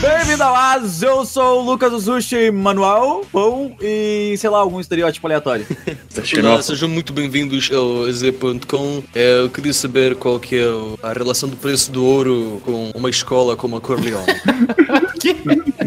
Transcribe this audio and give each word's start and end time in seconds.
Bem-vindo 0.00 0.42
ao 0.42 0.54
As, 0.54 1.02
eu 1.02 1.24
sou 1.24 1.60
o 1.60 1.64
Lucas 1.64 1.92
Uzushi 1.92 2.50
Manuel 2.50 3.24
Pão 3.30 3.76
e, 3.80 4.34
sei 4.36 4.50
lá, 4.50 4.58
algum 4.58 4.80
estereótipo 4.80 5.26
aleatório. 5.26 5.66
Olá, 6.42 6.60
sejam 6.62 6.88
muito 6.88 7.12
bem-vindos 7.12 7.70
ao 7.72 8.10
Z.com. 8.10 9.02
É, 9.14 9.38
Eu 9.40 9.50
queria 9.50 9.72
saber 9.72 10.16
qual 10.16 10.40
que 10.40 10.56
é 10.56 10.64
a 11.02 11.12
relação 11.12 11.48
do 11.48 11.56
preço 11.56 11.92
do 11.92 12.04
ouro 12.04 12.60
com 12.64 12.90
uma 12.94 13.08
escola 13.08 13.56
como 13.56 13.76
a 13.76 13.80
Corleone. 13.80 14.26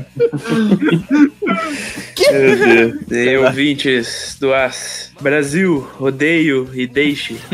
Meu 2.31 2.97
Deus. 3.07 3.27
E 3.27 3.37
ouvintes 3.37 4.37
do 4.39 4.53
As. 4.53 5.11
Brasil, 5.19 5.87
odeio 5.99 6.69
e 6.73 6.85
deixe. 6.87 7.37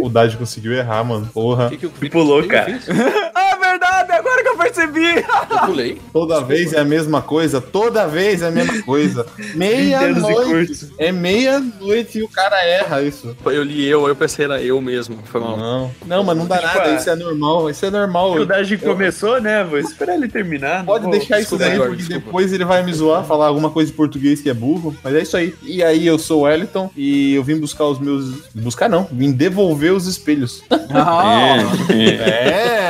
O 0.00 0.08
Dade 0.08 0.36
conseguiu 0.36 0.72
errar, 0.72 1.04
mano. 1.04 1.28
Porra. 1.32 1.68
Que 1.70 1.76
que? 1.76 2.08
Pulou, 2.08 2.38
O 2.38 2.42
que 2.42 2.46
eu 2.46 2.50
cara. 2.50 2.78
ah, 3.34 3.56
verdade, 3.56 4.12
agora 4.12 4.42
que 4.42 4.48
eu 4.48 4.56
percebi! 4.86 5.24
Eu 5.50 5.58
pulei. 5.66 5.98
Toda 6.12 6.40
vez 6.40 6.72
é 6.72 6.80
a 6.80 6.84
mesma 6.84 7.20
coisa, 7.22 7.60
toda 7.60 8.06
vez 8.06 8.42
é 8.42 8.48
a 8.48 8.50
mesma 8.50 8.82
coisa. 8.82 9.26
Meia-noite. 9.54 10.88
É 10.98 11.10
meia-noite 11.12 12.18
e 12.18 12.22
o 12.22 12.28
cara 12.28 12.62
erra 12.64 13.02
isso. 13.02 13.36
Eu 13.46 13.62
li 13.62 13.86
eu, 13.86 14.06
eu 14.08 14.14
pensei 14.16 14.44
era 14.44 14.60
eu 14.62 14.80
mesmo. 14.80 15.18
Foi 15.24 15.40
mal. 15.40 15.56
Não, 15.56 15.90
não, 16.06 16.24
mas 16.24 16.36
não 16.36 16.46
dá 16.46 16.58
Tipo, 16.58 16.78
nada, 16.78 16.90
isso 16.94 17.10
é 17.10 17.16
normal, 17.16 17.70
isso 17.70 17.86
é 17.86 17.90
normal. 17.90 18.32
O 18.34 18.46
Daji 18.46 18.78
começou, 18.78 19.40
né? 19.40 19.64
Vou 19.64 19.78
esperar 19.78 20.14
ele 20.14 20.28
terminar. 20.28 20.84
Pode 20.84 21.04
vou- 21.04 21.12
deixar 21.12 21.40
isso 21.40 21.56
desculpa, 21.56 21.64
daí, 21.64 21.78
porque 21.78 21.96
desculpa. 21.96 22.24
depois 22.26 22.52
ele 22.52 22.64
vai 22.64 22.82
me 22.82 22.92
zoar, 22.92 23.24
falar 23.24 23.46
alguma 23.46 23.70
coisa 23.70 23.90
de 23.90 23.96
português 23.96 24.40
que 24.40 24.48
é 24.50 24.54
burro. 24.54 24.94
Mas 25.02 25.14
é 25.14 25.22
isso 25.22 25.36
aí. 25.36 25.54
E 25.62 25.82
aí, 25.82 26.06
eu 26.06 26.18
sou 26.18 26.40
o 26.40 26.42
Wellington 26.42 26.90
e 26.96 27.34
eu 27.34 27.42
vim 27.42 27.58
buscar 27.58 27.84
os 27.86 27.98
meus. 27.98 28.28
Buscar 28.54 28.88
não, 28.88 29.08
vim 29.10 29.32
devolver 29.32 29.92
os 29.92 30.06
espelhos. 30.06 30.62
Ah, 30.90 31.56
É! 31.90 32.87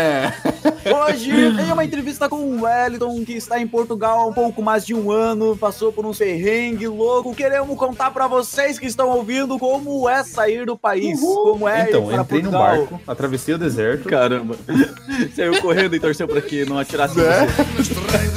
Hoje 0.94 1.56
tem 1.56 1.72
uma 1.72 1.84
entrevista 1.84 2.28
com 2.28 2.36
o 2.36 2.62
Wellington, 2.62 3.24
que 3.24 3.32
está 3.34 3.60
em 3.60 3.66
Portugal 3.66 4.20
há 4.20 4.26
um 4.26 4.32
pouco 4.32 4.62
mais 4.62 4.84
de 4.86 4.94
um 4.94 5.10
ano, 5.10 5.56
passou 5.56 5.92
por 5.92 6.04
um 6.06 6.12
perrengue 6.12 6.86
louco. 6.88 7.34
Queremos 7.34 7.76
contar 7.76 8.10
pra 8.10 8.26
vocês 8.26 8.78
que 8.78 8.86
estão 8.86 9.08
ouvindo 9.10 9.58
como 9.58 10.08
é 10.08 10.22
sair 10.24 10.64
do 10.66 10.76
país, 10.76 11.20
como 11.20 11.68
é 11.68 11.88
então, 11.88 12.04
ir 12.04 12.14
para 12.14 12.22
entrei 12.22 12.42
num 12.42 12.50
Portugal. 12.50 12.76
barco, 12.78 13.00
atravessei 13.06 13.54
o 13.54 13.58
deserto. 13.58 14.08
Caramba, 14.08 14.56
saiu 15.34 15.60
correndo 15.60 15.94
e 15.96 16.00
torceu 16.00 16.26
pra 16.28 16.40
que 16.40 16.64
não 16.64 16.78
atirasse 16.78 17.18
É. 17.20 17.46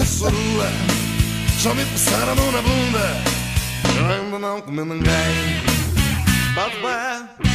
sorua 0.05 0.65
Só 1.59 1.73
me 1.73 1.85
passar 1.85 2.27
a 2.29 2.35
mão 2.35 2.51
na 2.51 2.61
bunda 2.61 2.99
Eu 3.99 4.05
ainda 4.07 4.39
não 4.39 4.61
comi 4.61 4.83
ninguém 4.83 5.61
But 6.55 7.50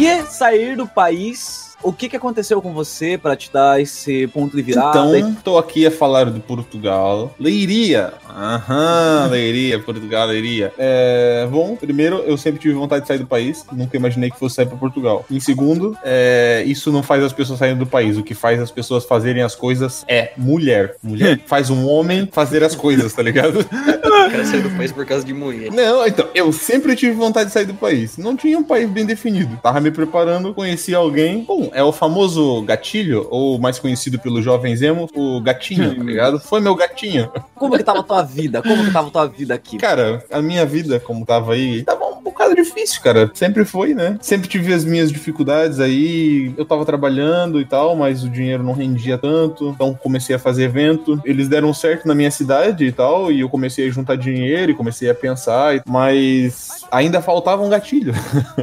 que 0.00 0.32
sair 0.32 0.76
do 0.76 0.86
país? 0.86 1.70
O 1.82 1.92
que, 1.92 2.10
que 2.10 2.16
aconteceu 2.16 2.60
com 2.60 2.74
você 2.74 3.16
pra 3.16 3.34
te 3.34 3.50
dar 3.50 3.80
esse 3.80 4.26
ponto 4.28 4.54
de 4.54 4.62
virada? 4.62 5.18
Então, 5.18 5.34
tô 5.42 5.58
aqui 5.58 5.86
a 5.86 5.90
falar 5.90 6.30
de 6.30 6.38
Portugal. 6.40 7.34
Leiria. 7.40 8.12
Aham, 8.28 9.28
Leiria, 9.30 9.78
Portugal, 9.78 10.26
Leiria. 10.26 10.72
É, 10.78 11.48
bom, 11.50 11.76
primeiro, 11.76 12.18
eu 12.18 12.36
sempre 12.36 12.60
tive 12.60 12.74
vontade 12.74 13.02
de 13.02 13.08
sair 13.08 13.18
do 13.18 13.26
país. 13.26 13.64
Nunca 13.72 13.96
imaginei 13.96 14.30
que 14.30 14.38
fosse 14.38 14.56
sair 14.56 14.66
pra 14.66 14.76
Portugal. 14.76 15.24
Em 15.30 15.40
segundo, 15.40 15.96
é, 16.04 16.62
isso 16.66 16.92
não 16.92 17.02
faz 17.02 17.24
as 17.24 17.32
pessoas 17.32 17.58
saírem 17.58 17.78
do 17.78 17.86
país. 17.86 18.18
O 18.18 18.22
que 18.22 18.34
faz 18.34 18.60
as 18.60 18.70
pessoas 18.70 19.06
fazerem 19.06 19.42
as 19.42 19.54
coisas 19.54 20.04
é 20.06 20.32
mulher. 20.36 20.96
Mulher 21.02 21.40
faz 21.46 21.70
um 21.70 21.88
homem 21.88 22.28
fazer 22.30 22.62
as 22.62 22.74
coisas, 22.74 23.12
tá 23.14 23.22
ligado? 23.22 23.64
O 24.26 24.30
cara 24.30 24.44
saiu 24.44 24.62
do 24.62 24.70
país 24.70 24.92
por 24.92 25.06
causa 25.06 25.24
de 25.24 25.32
mulher. 25.32 25.70
Não, 25.70 26.06
então, 26.06 26.28
eu 26.34 26.52
sempre 26.52 26.94
tive 26.94 27.12
vontade 27.12 27.46
de 27.46 27.52
sair 27.52 27.66
do 27.66 27.74
país. 27.74 28.16
Não 28.16 28.36
tinha 28.36 28.58
um 28.58 28.62
país 28.62 28.88
bem 28.88 29.04
definido. 29.04 29.58
Tava 29.62 29.80
me 29.80 29.90
preparando, 29.90 30.54
conheci 30.54 30.94
alguém. 30.94 31.44
Bom, 31.44 31.70
é 31.72 31.82
o 31.82 31.92
famoso 31.92 32.62
gatilho, 32.62 33.26
ou 33.30 33.58
mais 33.58 33.78
conhecido 33.78 34.18
pelo 34.18 34.42
jovens 34.42 34.82
emo, 34.82 35.08
o 35.14 35.40
gatinho, 35.40 35.94
tá 35.96 36.02
ligado? 36.02 36.40
Foi 36.40 36.60
meu 36.60 36.74
gatinho. 36.74 37.30
Como 37.54 37.76
que 37.76 37.84
tava 37.84 38.00
a 38.00 38.02
tua 38.02 38.22
vida? 38.22 38.62
Como 38.62 38.84
que 38.84 38.92
tava 38.92 39.08
a 39.08 39.10
tua 39.10 39.26
vida 39.26 39.54
aqui? 39.54 39.78
Cara, 39.78 40.24
a 40.30 40.40
minha 40.40 40.64
vida, 40.66 41.00
como 41.00 41.24
tava 41.24 41.54
aí, 41.54 41.82
tava 41.82 42.04
um 42.06 42.19
bocado 42.30 42.54
difícil, 42.54 43.00
cara. 43.02 43.30
Sempre 43.34 43.64
foi, 43.64 43.94
né? 43.94 44.16
Sempre 44.20 44.48
tive 44.48 44.72
as 44.72 44.84
minhas 44.84 45.10
dificuldades 45.10 45.80
aí. 45.80 46.52
Eu 46.56 46.64
tava 46.64 46.84
trabalhando 46.84 47.60
e 47.60 47.64
tal, 47.64 47.96
mas 47.96 48.24
o 48.24 48.28
dinheiro 48.28 48.62
não 48.62 48.72
rendia 48.72 49.18
tanto. 49.18 49.68
Então 49.70 49.94
comecei 49.94 50.34
a 50.34 50.38
fazer 50.38 50.64
evento. 50.64 51.20
Eles 51.24 51.48
deram 51.48 51.72
certo 51.72 52.06
na 52.06 52.14
minha 52.14 52.30
cidade 52.30 52.84
e 52.84 52.92
tal, 52.92 53.30
e 53.30 53.40
eu 53.40 53.48
comecei 53.48 53.88
a 53.88 53.90
juntar 53.90 54.16
dinheiro 54.16 54.72
e 54.72 54.74
comecei 54.74 55.10
a 55.10 55.14
pensar, 55.14 55.82
mas 55.86 56.68
ainda 56.90 57.22
faltava 57.22 57.62
um 57.62 57.68
gatilho. 57.68 58.12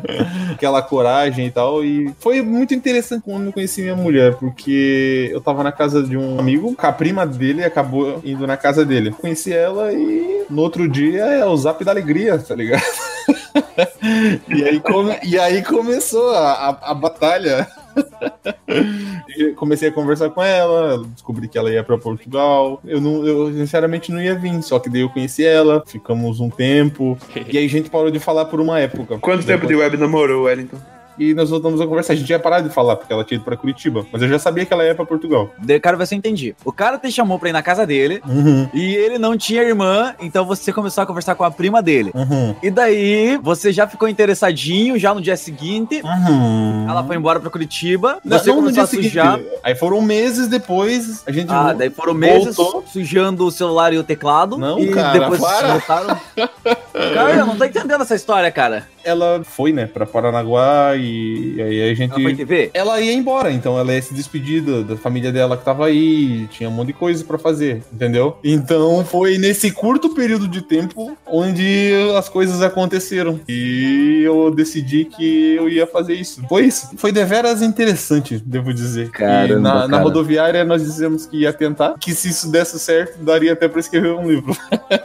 Aquela 0.54 0.82
coragem 0.82 1.48
e 1.48 1.52
tal. 1.52 1.84
E 1.84 2.14
foi 2.20 2.42
muito 2.42 2.74
interessante 2.74 3.24
quando 3.24 3.48
eu 3.48 3.54
conheci 3.54 3.82
minha 3.82 3.96
mulher, 3.96 4.36
porque 4.36 5.30
eu 5.32 5.42
tava 5.42 5.64
na 5.64 5.72
casa 5.72 6.04
de 6.04 6.18
um 6.18 6.40
amigo, 6.40 6.76
a 6.78 6.92
prima 6.92 7.26
dele 7.26 7.64
acabou 7.64 8.22
indo 8.24 8.48
na 8.48 8.58
casa 8.58 8.86
dele. 8.86 9.12
Conheci 9.12 9.54
ela 9.54 9.92
e 9.92 10.46
no 10.50 10.62
outro 10.62 10.88
dia 10.88 11.24
é 11.24 11.46
o 11.46 11.58
zap 11.58 11.84
da 11.84 11.92
alegria, 11.92 12.38
tá 12.38 12.56
ligado? 12.56 13.07
e, 14.50 14.64
aí 14.64 14.80
come- 14.80 15.20
e 15.24 15.38
aí 15.40 15.62
começou 15.64 16.30
a, 16.32 16.52
a, 16.70 16.92
a 16.92 16.94
batalha. 16.94 17.68
Comecei 19.56 19.90
a 19.90 19.92
conversar 19.92 20.30
com 20.30 20.42
ela, 20.44 21.04
descobri 21.14 21.48
que 21.48 21.58
ela 21.58 21.70
ia 21.72 21.84
pra 21.84 21.98
Portugal. 21.98 22.80
Eu, 22.86 23.02
não, 23.02 23.26
eu 23.26 23.52
sinceramente 23.54 24.12
não 24.12 24.22
ia 24.22 24.36
vir, 24.36 24.62
só 24.62 24.80
que 24.80 24.90
daí 24.90 25.02
eu 25.02 25.10
conheci 25.10 25.46
ela, 25.46 25.84
ficamos 25.86 26.40
um 26.40 26.50
tempo. 26.50 27.18
E 27.50 27.58
aí 27.58 27.66
a 27.66 27.70
gente 27.70 27.90
parou 27.90 28.12
de 28.12 28.20
falar 28.20 28.46
por 28.46 28.60
uma 28.60 28.80
época. 28.80 29.18
Quanto 29.20 29.46
tempo 29.46 29.66
de 29.66 29.76
web 29.76 29.96
namorou, 29.98 30.44
Wellington? 30.44 30.78
E 31.20 31.34
nós 31.34 31.50
voltamos 31.50 31.80
a 31.82 31.86
conversar. 31.88 32.14
A 32.14 32.16
gente 32.16 32.30
ia 32.30 32.40
parar 32.40 32.62
de 32.62 32.70
falar, 32.70 32.96
porque 32.96 33.12
ela 33.12 33.24
tinha 33.24 33.36
ido 33.38 33.44
pra 33.46 33.58
Curitiba. 33.58 34.06
Mas 34.12 34.22
eu 34.22 34.28
já 34.30 34.38
sabia 34.40 34.66
que 34.66 34.74
ela 34.74 34.84
ia 34.86 34.94
pra 34.96 35.06
Portugal. 35.06 35.50
Daí, 35.60 35.80
cara, 35.80 35.98
você 35.98 36.16
entendi. 36.16 36.56
O 36.64 36.72
cara 36.72 36.98
te 36.98 37.12
chamou 37.12 37.40
pra 37.40 37.50
ir 37.50 37.54
na 37.54 37.62
casa 37.64 37.86
dele 37.86 38.22
Uhum, 38.28 38.70
e 38.74 38.96
ele 38.96 39.18
não 39.18 39.38
tinha 39.38 39.62
irmã, 39.64 40.14
então 40.20 40.46
você 40.46 40.72
começou 40.74 41.02
a 41.04 41.08
conversar 41.08 41.36
com 41.36 41.44
a 41.44 41.52
prima 41.52 41.82
dele. 41.82 42.12
uhum, 42.14 42.56
E 42.62 42.70
daí, 42.70 43.38
você 43.42 43.72
já 43.72 43.88
ficou 43.88 44.08
interessadinho 44.08 44.98
já 45.00 45.14
no 45.14 45.22
dia 45.22 45.36
seguinte. 45.38 46.02
uhum. 46.04 46.86
Ela 46.90 47.04
foi 47.04 47.16
embora 47.16 47.40
pra 47.40 47.50
Curitiba. 47.50 48.20
Não, 48.24 48.38
você 48.38 48.50
não 48.50 48.58
no 48.58 48.62
começou 48.64 48.74
dia 48.74 48.84
a 48.84 49.04
sujar. 49.04 49.38
seguinte. 49.38 49.56
Aí 49.64 49.76
foram 49.76 50.02
meses 50.02 50.48
depois, 50.48 51.24
a 51.26 51.32
gente 51.32 51.50
Ah, 51.52 51.74
daí 51.74 51.90
foram 51.90 52.14
meses 52.14 52.56
voltou. 52.56 52.84
sujando 52.88 53.46
o 53.46 53.52
celular 53.52 53.94
e 53.94 53.98
o 53.98 54.04
teclado. 54.04 54.58
Não, 54.58 54.78
e 54.80 54.88
cara, 54.92 55.20
depois 55.20 55.42
para. 55.42 55.68
voltaram. 55.74 56.20
cara, 56.94 57.32
eu 57.36 57.46
não 57.46 57.58
tô 57.58 57.66
entendendo 57.66 58.02
essa 58.02 58.16
história, 58.16 58.52
cara. 58.52 58.88
Ela 59.04 59.42
foi, 59.44 59.72
né, 59.72 59.86
pra 59.86 60.06
Paranaguá 60.06 60.96
e, 60.98 61.07
e 61.08 61.62
aí 61.62 61.92
a 61.92 61.94
gente... 61.94 62.12
Ela 62.12 62.22
foi 62.22 62.36
te 62.36 62.46
ver? 62.46 62.72
Ela 62.74 63.00
ia 63.02 63.14
embora, 63.14 63.52
então 63.52 63.78
ela 63.78 63.94
ia 63.94 64.02
se 64.02 64.14
despedir 64.14 64.62
da, 64.62 64.82
da 64.82 64.98
família 64.98 65.32
dela 65.32 65.58
que 65.58 65.64
tava 65.64 65.86
aí, 65.86 66.48
tinha 66.48 66.70
um 66.70 66.72
monte 66.72 66.88
de 66.88 66.94
coisa 66.94 67.24
pra 67.24 67.38
fazer, 67.38 67.84
entendeu? 67.92 68.38
Então 68.44 69.04
foi 69.06 69.38
nesse 69.38 69.72
curto 69.72 70.14
período 70.14 70.48
de 70.48 70.62
tempo 70.62 71.18
onde 71.26 71.92
as 72.18 72.30
coisas 72.30 72.62
aconteceram. 72.62 73.40
E 73.48 74.22
eu 74.24 74.52
decidi 74.52 75.06
que 75.06 75.56
eu 75.56 75.70
ia 75.70 75.86
fazer 75.88 76.14
isso. 76.14 76.44
Foi 76.48 76.66
isso. 76.66 76.90
Foi 76.98 77.12
deveras 77.12 77.62
interessante, 77.62 78.42
devo 78.46 78.74
dizer. 78.74 79.10
Caramba, 79.12 79.54
e 79.54 79.56
na, 79.56 79.74
na 79.74 79.90
cara. 79.90 80.04
rodoviária 80.04 80.66
nós 80.66 80.84
dissemos 80.84 81.26
que 81.26 81.42
ia 81.42 81.54
tentar, 81.54 81.96
que 82.00 82.14
se 82.14 82.30
isso 82.30 82.52
desse 82.52 82.80
certo, 82.80 83.24
daria 83.24 83.54
até 83.54 83.68
pra 83.68 83.80
escrever 83.80 84.14
um 84.14 84.30
livro. 84.30 84.56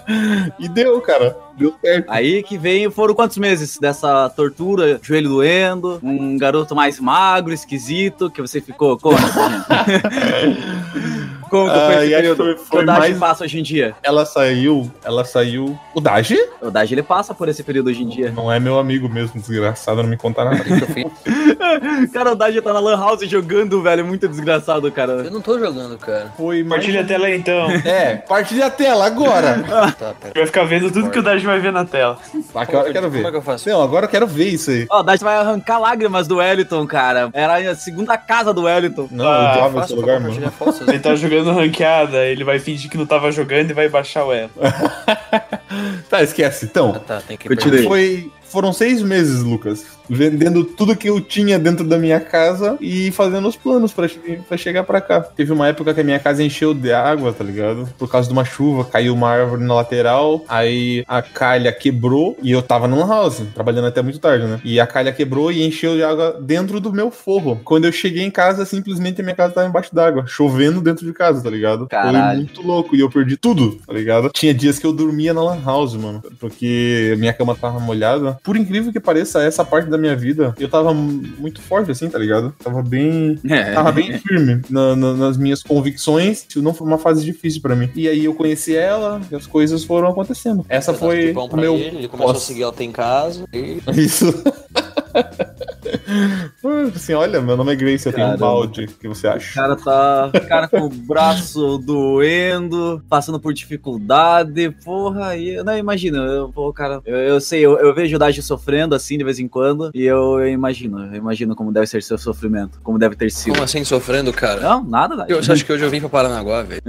e 0.59 0.69
deu, 0.69 1.01
cara. 1.01 1.37
Deu 1.57 1.75
certo. 1.81 2.11
Aí 2.11 2.43
que 2.43 2.57
vem, 2.57 2.91
foram 2.91 3.15
quantos 3.15 3.39
meses 3.39 3.79
dessa 3.79 4.29
tortura, 4.31 4.99
joelho 5.03 5.29
doendo, 5.29 6.01
um 6.03 6.39
garoto 6.39 6.75
mais 6.75 6.99
magro, 6.99 7.53
esquisito, 7.53 8.31
que 8.31 8.41
você 8.41 8.61
ficou 8.61 8.99
como? 8.99 9.19
como 11.53 11.71
que 11.71 11.79
foi 11.79 11.95
Ah, 11.95 12.05
esse 12.05 12.15
período? 12.15 12.37
que 12.37 12.43
foi- 12.45 12.55
que 12.55 12.65
foi 12.71 12.83
o 12.83 12.87
Daji 12.87 13.01
mais- 13.01 13.19
passa 13.19 13.45
hoje 13.45 13.61
em 13.61 13.63
dia? 13.63 13.95
Ela 14.03 14.25
saiu, 14.25 14.91
ela 15.05 15.25
saiu. 15.25 15.79
O 15.95 16.01
Daji? 16.01 16.39
O 16.63 16.71
Daji, 16.71 16.95
ele 16.95 17.03
passa 17.03 17.35
por 17.35 17.49
esse 17.49 17.63
período 17.63 17.89
hoje 17.89 18.03
em 18.03 18.09
dia. 18.09 18.33
Não 18.35 18.51
é 18.51 18.59
meu 18.59 18.79
amigo 18.79 19.09
mesmo, 19.09 19.39
desgraçado, 19.41 20.03
não 20.03 20.09
me 20.09 20.17
conta 20.17 20.45
nada. 20.45 20.57
cara, 22.13 22.33
o 22.33 22.35
Daji 22.35 22.61
tá 22.63 22.73
na 22.73 22.81
lan 22.81 22.97
house 22.99 23.21
jogando, 23.29 23.83
velho, 23.83 24.05
muito 24.05 24.27
desgraçado, 24.29 24.91
cara. 24.91 25.13
Eu 25.13 25.31
não 25.31 25.41
tô 25.41 25.59
jogando, 25.59 25.97
cara. 25.99 26.33
Foi 26.37 26.63
mais. 26.63 26.81
Partilha 26.83 27.01
a 27.03 27.05
tela 27.05 27.27
aí, 27.27 27.37
então. 27.37 27.71
É, 27.71 28.17
partilha 28.17 28.67
a 28.67 28.71
tela 28.71 29.07
agora. 29.07 29.63
Tá, 29.99 30.15
pera. 30.19 30.33
Vai 30.35 30.47
ficar 30.47 30.65
vendo 30.65 30.91
tudo 30.91 31.11
que 31.11 31.19
o 31.19 31.23
Daji 31.23 31.45
vai 31.45 31.61
ver 31.61 31.71
na 31.73 31.85
tela. 31.85 32.19
Aqui 32.55 32.75
eu 32.75 32.83
quero 32.85 32.95
Como 33.07 33.19
é 33.19 33.23
ver. 33.23 33.31
que 33.31 33.37
eu 33.37 33.43
faço? 33.43 33.69
Não, 33.69 33.83
agora 33.83 34.07
eu 34.07 34.09
quero 34.11 34.27
ver 34.27 34.49
isso 34.49 34.71
aí. 34.71 34.87
Ó, 34.91 35.01
o 35.01 35.03
Daji 35.03 35.23
vai 35.23 35.37
arrancar 35.37 35.79
lágrimas 35.79 36.27
do 36.27 36.37
Wellington, 36.37 36.87
cara. 36.87 37.29
Era 37.33 37.71
a 37.71 37.75
segunda 37.75 38.17
casa 38.17 38.53
do 38.55 38.63
Wellington. 38.63 39.09
Não, 39.11 39.25
Ah, 39.29 39.35
eu 39.37 39.51
odiava 39.51 39.67
esse 39.69 39.75
Faço 39.81 39.93
pra 39.95 40.01
lugar, 40.01 40.21
mano. 40.21 40.53
Ele 40.89 40.99
tá 40.99 41.15
jogando 41.15 41.42
ranqueada, 41.51 42.25
ele 42.27 42.45
vai 42.45 42.59
fingir 42.59 42.91
que 42.91 42.97
não 42.97 43.07
tava 43.07 43.33
jogando 43.33 43.71
e 43.71 43.75
vai 43.75 43.89
baixar 43.89 44.25
o 44.25 44.33
elo. 44.33 44.51
Tá, 46.09 46.23
esquece. 46.23 46.65
Então, 46.67 46.93
Ah, 46.97 46.99
tá, 46.99 47.21
tem 47.21 47.37
que 47.37 47.49
foi, 47.85 48.31
foram 48.45 48.73
seis 48.73 49.01
meses, 49.03 49.43
Lucas, 49.43 49.85
vendendo 50.11 50.63
tudo 50.65 50.95
que 50.95 51.09
eu 51.09 51.21
tinha 51.23 51.59
dentro 51.59 51.87
da 51.87 51.97
minha 51.97 52.21
casa 52.21 52.77
e 52.83 53.11
fazendo 53.13 53.49
os 53.49 53.57
planos 53.57 53.95
pra 53.95 54.57
chegar 54.59 54.85
pra 54.85 55.01
cá. 55.01 55.21
Teve 55.23 55.53
uma 55.53 55.69
época 55.69 55.95
que 55.95 56.01
a 56.01 56.05
minha 56.05 56.19
casa 56.19 56.43
encheu 56.45 56.75
de 56.75 56.93
água, 56.93 57.33
tá 57.33 57.43
ligado? 57.43 57.89
Por 57.99 58.11
causa 58.11 58.29
de 58.29 58.33
uma 58.35 58.45
chuva, 58.45 58.85
caiu 58.85 59.15
uma 59.15 59.31
árvore 59.31 59.65
na 59.65 59.75
lateral, 59.75 60.45
aí 60.49 61.03
a 61.09 61.23
calha 61.23 61.73
quebrou 61.73 62.37
e 62.43 62.53
eu 62.53 62.61
tava 62.61 62.87
numa 62.87 63.07
house, 63.07 63.43
trabalhando 63.55 63.87
até 63.87 64.03
muito 64.03 64.19
tarde, 64.19 64.45
né? 64.47 64.61
E 64.63 64.79
a 64.79 64.87
calha 64.87 65.13
quebrou 65.13 65.51
e 65.51 65.63
encheu 65.67 65.97
de 65.97 66.03
água 66.03 66.39
dentro 66.43 66.79
do 66.79 66.93
meu 66.93 67.11
forro. 67.11 67.59
Quando 67.65 67.87
eu 67.87 67.93
cheguei 67.93 68.23
em 68.23 68.31
casa, 68.31 68.67
simplesmente 68.67 69.21
a 69.23 69.25
minha 69.25 69.37
casa 69.37 69.55
tava 69.55 69.67
embaixo 69.69 69.95
d'água, 69.95 70.25
chovendo 70.27 70.83
dentro 70.83 71.07
de 71.07 71.13
casa, 71.15 71.43
tá 71.43 71.49
ligado? 71.49 71.87
Caralho. 71.87 72.13
Foi 72.13 72.37
muito 72.37 72.63
louco 72.63 72.95
e 72.95 73.01
eu 73.01 73.09
perdi 73.09 73.39
tudo, 73.39 73.81
tá 73.87 73.95
ligado? 73.95 74.29
Tinha 74.31 74.53
dias 74.53 74.79
que 74.79 74.85
eu 74.87 74.93
dormia 74.93 75.33
na 75.33 75.43
lan 75.43 75.62
house, 75.63 75.95
mano, 75.95 76.23
porque 76.39 77.15
minha 77.19 77.33
cama 77.33 77.55
tava 77.55 77.79
molhada. 77.81 78.39
Por 78.43 78.57
incrível 78.57 78.93
que 78.93 79.01
pareça, 79.01 79.43
essa 79.43 79.65
parte 79.65 79.89
da 79.89 79.97
minha 79.99 80.15
vida, 80.17 80.55
eu 80.59 80.69
tava 80.69 80.93
muito 80.93 81.61
forte 81.61 81.91
assim, 81.91 82.09
tá 82.09 82.19
ligado? 82.19 82.55
Tava 82.63 82.83
bem 82.83 83.39
É. 83.49 83.73
tava 83.73 83.93
bem 83.93 84.19
firme 84.19 84.61
na- 84.69 84.95
na- 84.97 85.15
nas 85.15 85.37
minhas 85.37 85.63
convicções. 85.63 86.45
Isso 86.49 86.63
não 86.63 86.75
foi 86.75 86.87
uma 86.87 86.99
fase 86.99 87.25
difícil 87.25 87.61
pra 87.63 87.75
mim. 87.77 87.91
E 87.95 88.09
aí 88.09 88.25
eu 88.25 88.35
conheci 88.35 88.77
ela 88.77 89.21
e 89.31 89.35
as 89.35 89.47
coisas 89.47 89.85
foram 89.85 90.09
acontecendo. 90.09 90.65
Essa 90.69 90.93
foi 90.93 91.33
Bom 91.33 91.49
pra 91.49 91.61
meu. 91.61 91.75
ele, 91.75 91.99
ele 91.99 92.09
começou 92.09 92.33
a 92.33 92.39
seguir 92.41 92.63
ela 92.63 92.73
tem 92.73 92.91
casa. 92.93 93.45
E... 93.53 93.79
Isso. 93.97 94.27
assim, 96.95 97.15
olha, 97.15 97.41
meu 97.41 97.57
nome 97.57 97.73
é 97.73 97.77
Grace, 97.77 98.07
eu 98.07 98.13
tenho 98.13 98.29
um 98.29 98.37
balde. 98.37 98.85
O 98.85 98.89
que 98.89 99.09
você 99.09 99.27
O 99.27 99.33
acha? 99.33 99.55
cara 99.55 99.77
tá. 99.77 100.31
O 100.35 100.47
cara 100.49 100.69
com 100.69 100.81
o 100.83 100.89
braço 100.89 101.79
doendo, 101.85 103.03
passando 103.09 103.39
por 103.41 103.53
dificuldade. 103.53 104.71
Porra, 104.85 105.37
eu 105.37 105.65
Não, 105.65 105.77
imagina, 105.77 106.19
eu, 106.19 106.49
pô, 106.51 106.73
cara. 106.73 107.01
Eu, 107.05 107.17
eu 107.17 107.41
sei, 107.41 107.61
eu, 107.61 107.79
eu 107.79 107.95
vejo 107.95 108.17
o 108.17 108.19
Daji 108.19 108.43
sofrendo 108.43 108.95
assim 108.95 109.17
de 109.19 109.25
vez 109.25 109.39
em 109.39 109.49
quando. 109.49 109.91
E 109.95 110.05
eu, 110.05 110.41
eu 110.41 110.49
imagino, 110.49 111.07
eu 111.07 111.15
imagino 111.15 111.55
como 111.55 111.73
deve 111.73 111.87
ser 111.87 112.03
seu 112.03 112.19
sofrimento. 112.19 112.81
Como 112.83 112.99
deve 112.99 113.17
ter 113.17 113.31
sido. 113.31 113.53
Como 113.53 113.65
assim 113.65 113.85
sofrendo, 113.85 114.33
cara? 114.33 114.61
Não, 114.61 114.85
nada, 114.85 115.17
Daji. 115.17 115.31
Eu, 115.33 115.43
você 115.43 115.53
acha 115.53 115.65
que 115.65 115.73
hoje 115.73 115.85
eu 115.85 115.91
vim 115.91 116.01
pra 116.01 116.09
Paranaguá, 116.09 116.63
velho? 116.63 116.83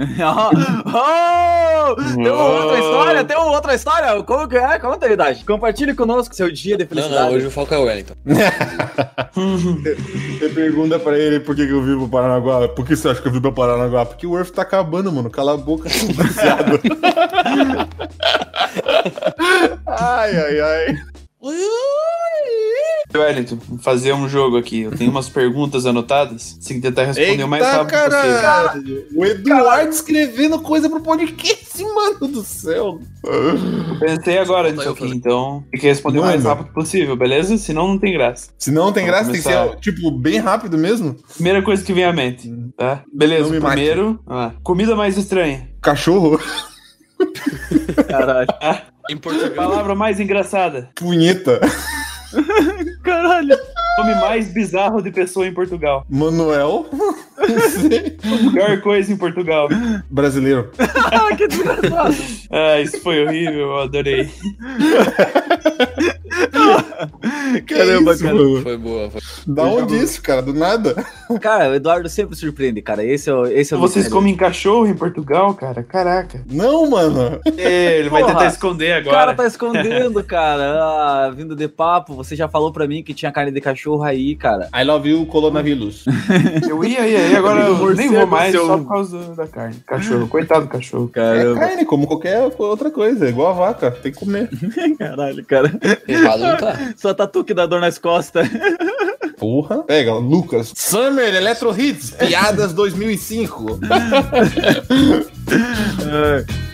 oh, 0.86 1.94
tem 2.14 2.30
uma 2.30 2.44
outra 2.44 2.78
história? 2.78 3.24
Tem 3.24 3.36
uma 3.36 3.50
outra 3.50 3.74
história? 3.74 4.22
Como 4.22 4.48
que 4.48 4.56
é? 4.56 4.78
Conta 4.78 5.06
aí, 5.06 5.16
Daji. 5.16 5.44
Compartilhe 5.44 5.94
conosco 5.94 6.34
seu 6.34 6.50
dia 6.50 6.76
de 6.76 6.84
Não, 6.84 6.88
felicidade. 6.88 7.28
não, 7.30 7.36
hoje 7.36 7.46
o 7.46 7.50
foco 7.50 7.74
é 7.74 7.78
o 7.78 7.84
Wellington. 7.84 8.13
Você 9.34 10.48
pergunta 10.54 10.98
pra 10.98 11.18
ele 11.18 11.40
por 11.40 11.56
que, 11.56 11.66
que 11.66 11.72
eu 11.72 11.82
vivo 11.82 12.08
pro 12.08 12.20
Paranaguá. 12.20 12.68
Por 12.68 12.86
que 12.86 12.96
você 12.96 13.08
acha 13.08 13.20
que 13.20 13.28
eu 13.28 13.32
vivo 13.32 13.42
pro 13.42 13.52
Paranaguá? 13.52 14.06
Porque 14.06 14.26
o 14.26 14.36
Earth 14.36 14.50
tá 14.50 14.62
acabando, 14.62 15.12
mano. 15.12 15.30
Cala 15.30 15.54
a 15.54 15.56
boca, 15.56 15.88
ai, 19.86 20.36
ai, 20.36 20.60
ai. 20.60 20.96
Wellington, 23.16 23.58
vou 23.68 23.78
fazer 23.78 24.12
um 24.12 24.28
jogo 24.28 24.56
aqui. 24.56 24.80
Eu 24.82 24.90
tenho 24.90 25.10
umas 25.10 25.28
perguntas 25.28 25.86
anotadas. 25.86 26.56
Se 26.60 26.80
tentar 26.80 27.04
responder 27.04 27.44
o 27.44 27.48
mais 27.48 27.62
Eita, 27.62 27.76
rápido 27.76 27.94
possível. 27.96 28.40
caralho. 28.40 29.06
O 29.14 29.24
Eduardo 29.24 29.90
escrevendo 29.90 30.58
coisa 30.60 30.90
pro 30.90 31.00
podcast, 31.00 31.80
mano 31.94 32.26
do 32.26 32.42
céu. 32.42 32.98
Pensei 34.00 34.38
agora 34.38 34.72
nisso 34.72 34.82
Eu 34.88 34.92
aqui, 34.92 35.06
então 35.06 35.64
tem 35.70 35.80
que 35.80 35.86
responder 35.86 36.18
o 36.18 36.22
mais 36.22 36.42
rápido 36.42 36.72
possível, 36.72 37.16
beleza? 37.16 37.56
Senão 37.56 37.86
não 37.86 37.98
tem 37.98 38.12
graça. 38.12 38.50
Se 38.58 38.72
não 38.72 38.92
tem 38.92 39.06
Vamos 39.06 39.16
graça, 39.20 39.30
tem 39.32 39.40
que 39.40 39.48
começar. 39.48 39.68
ser, 39.70 39.80
tipo, 39.80 40.10
bem 40.10 40.38
rápido 40.38 40.76
mesmo. 40.76 41.14
Primeira 41.34 41.62
coisa 41.62 41.84
que 41.84 41.92
vem 41.92 42.04
à 42.04 42.12
mente, 42.12 42.52
tá? 42.76 43.04
Beleza, 43.12 43.48
primeiro. 43.48 44.18
ah, 44.26 44.52
comida 44.64 44.96
mais 44.96 45.16
estranha. 45.16 45.70
Cachorro, 45.80 46.40
Caralho. 48.08 48.48
Em 49.10 49.16
Portugal. 49.16 49.50
Palavra 49.68 49.94
mais 49.94 50.18
engraçada. 50.20 50.88
punheta, 50.94 51.60
Caralho. 53.02 53.56
Nome 53.98 54.14
mais 54.16 54.48
bizarro 54.52 55.00
de 55.00 55.12
pessoa 55.12 55.46
em 55.46 55.54
Portugal. 55.54 56.04
Manuel, 56.10 56.86
Pior 58.52 58.80
coisa 58.80 59.12
em 59.12 59.16
Portugal. 59.16 59.68
brasileiro. 60.10 60.70
Ah, 61.12 61.36
que 61.36 61.46
desgraçado. 61.46 62.16
Ah, 62.50 62.80
isso 62.80 63.00
foi 63.02 63.24
horrível, 63.24 63.60
eu 63.60 63.78
adorei. 63.78 64.28
Que 67.66 67.74
Caramba, 67.74 68.12
isso, 68.12 68.22
cara. 68.22 68.34
mano? 68.34 68.62
Foi 68.62 68.76
boa. 68.76 69.10
Foi. 69.10 69.20
Da 69.46 69.62
onde 69.64 69.96
isso, 69.96 70.22
cara? 70.22 70.42
Do 70.42 70.52
nada? 70.54 70.94
Cara, 71.40 71.70
o 71.70 71.74
Eduardo 71.74 72.08
sempre 72.08 72.36
surpreende, 72.36 72.80
cara. 72.82 73.04
Esse 73.04 73.30
é 73.30 73.34
o, 73.34 73.46
esse 73.46 73.72
é 73.74 73.76
o 73.76 73.80
Vocês 73.80 74.08
comem 74.08 74.34
cachorro 74.36 74.86
em 74.86 74.94
Portugal, 74.94 75.54
cara? 75.54 75.82
Caraca. 75.82 76.42
Não, 76.50 76.88
mano. 76.90 77.40
É, 77.56 77.98
ele 77.98 78.08
vai 78.08 78.22
Porra, 78.22 78.34
tentar 78.34 78.46
esconder 78.48 79.00
O 79.02 79.04
cara 79.10 79.22
agora. 79.32 79.34
tá 79.36 79.46
escondendo, 79.46 80.22
cara. 80.24 80.62
Ah, 80.80 81.32
vindo 81.34 81.54
de 81.56 81.68
papo, 81.68 82.14
você 82.14 82.34
já 82.36 82.48
falou 82.48 82.72
pra 82.72 82.86
mim 82.86 83.02
que 83.02 83.14
tinha 83.14 83.30
carne 83.32 83.50
de 83.52 83.60
cachorro 83.60 84.02
aí, 84.02 84.34
cara. 84.36 84.68
I 84.74 84.84
love 84.84 85.08
you, 85.08 85.26
coronavírus. 85.26 86.04
Eu 86.68 86.82
ia, 86.84 87.06
ia, 87.06 87.28
ia, 87.28 87.38
agora 87.38 87.60
eu 87.60 87.94
nem 87.94 88.08
vou 88.10 88.26
mais 88.26 88.50
seu- 88.52 88.66
só 88.66 88.78
por 88.78 88.88
causa 88.88 89.18
da 89.34 89.46
carne. 89.46 89.76
Cachorro, 89.86 90.26
coitado 90.28 90.62
do 90.66 90.68
cachorro. 90.68 91.10
É 91.12 91.14
Caramba. 91.14 91.60
carne, 91.60 91.84
como 91.84 92.06
qualquer 92.06 92.50
outra 92.58 92.90
coisa. 92.90 93.26
É 93.26 93.28
igual 93.28 93.48
a 93.50 93.52
vaca. 93.52 93.90
Tem 93.90 94.12
que 94.12 94.18
comer. 94.18 94.48
Caralho, 94.98 95.44
cara. 95.44 95.72
Errado 96.08 96.42
tá. 96.56 96.94
Só 96.96 97.14
tatu 97.14 97.44
que 97.44 97.54
dá 97.54 97.66
dor 97.66 97.80
nas 97.80 97.98
costas. 97.98 98.48
Porra. 99.38 99.82
Pega, 99.82 100.14
Lucas. 100.14 100.72
Summer 100.74 101.34
Electro 101.34 101.78
Hits, 101.78 102.12
piadas 102.12 102.72
2005. 102.72 103.80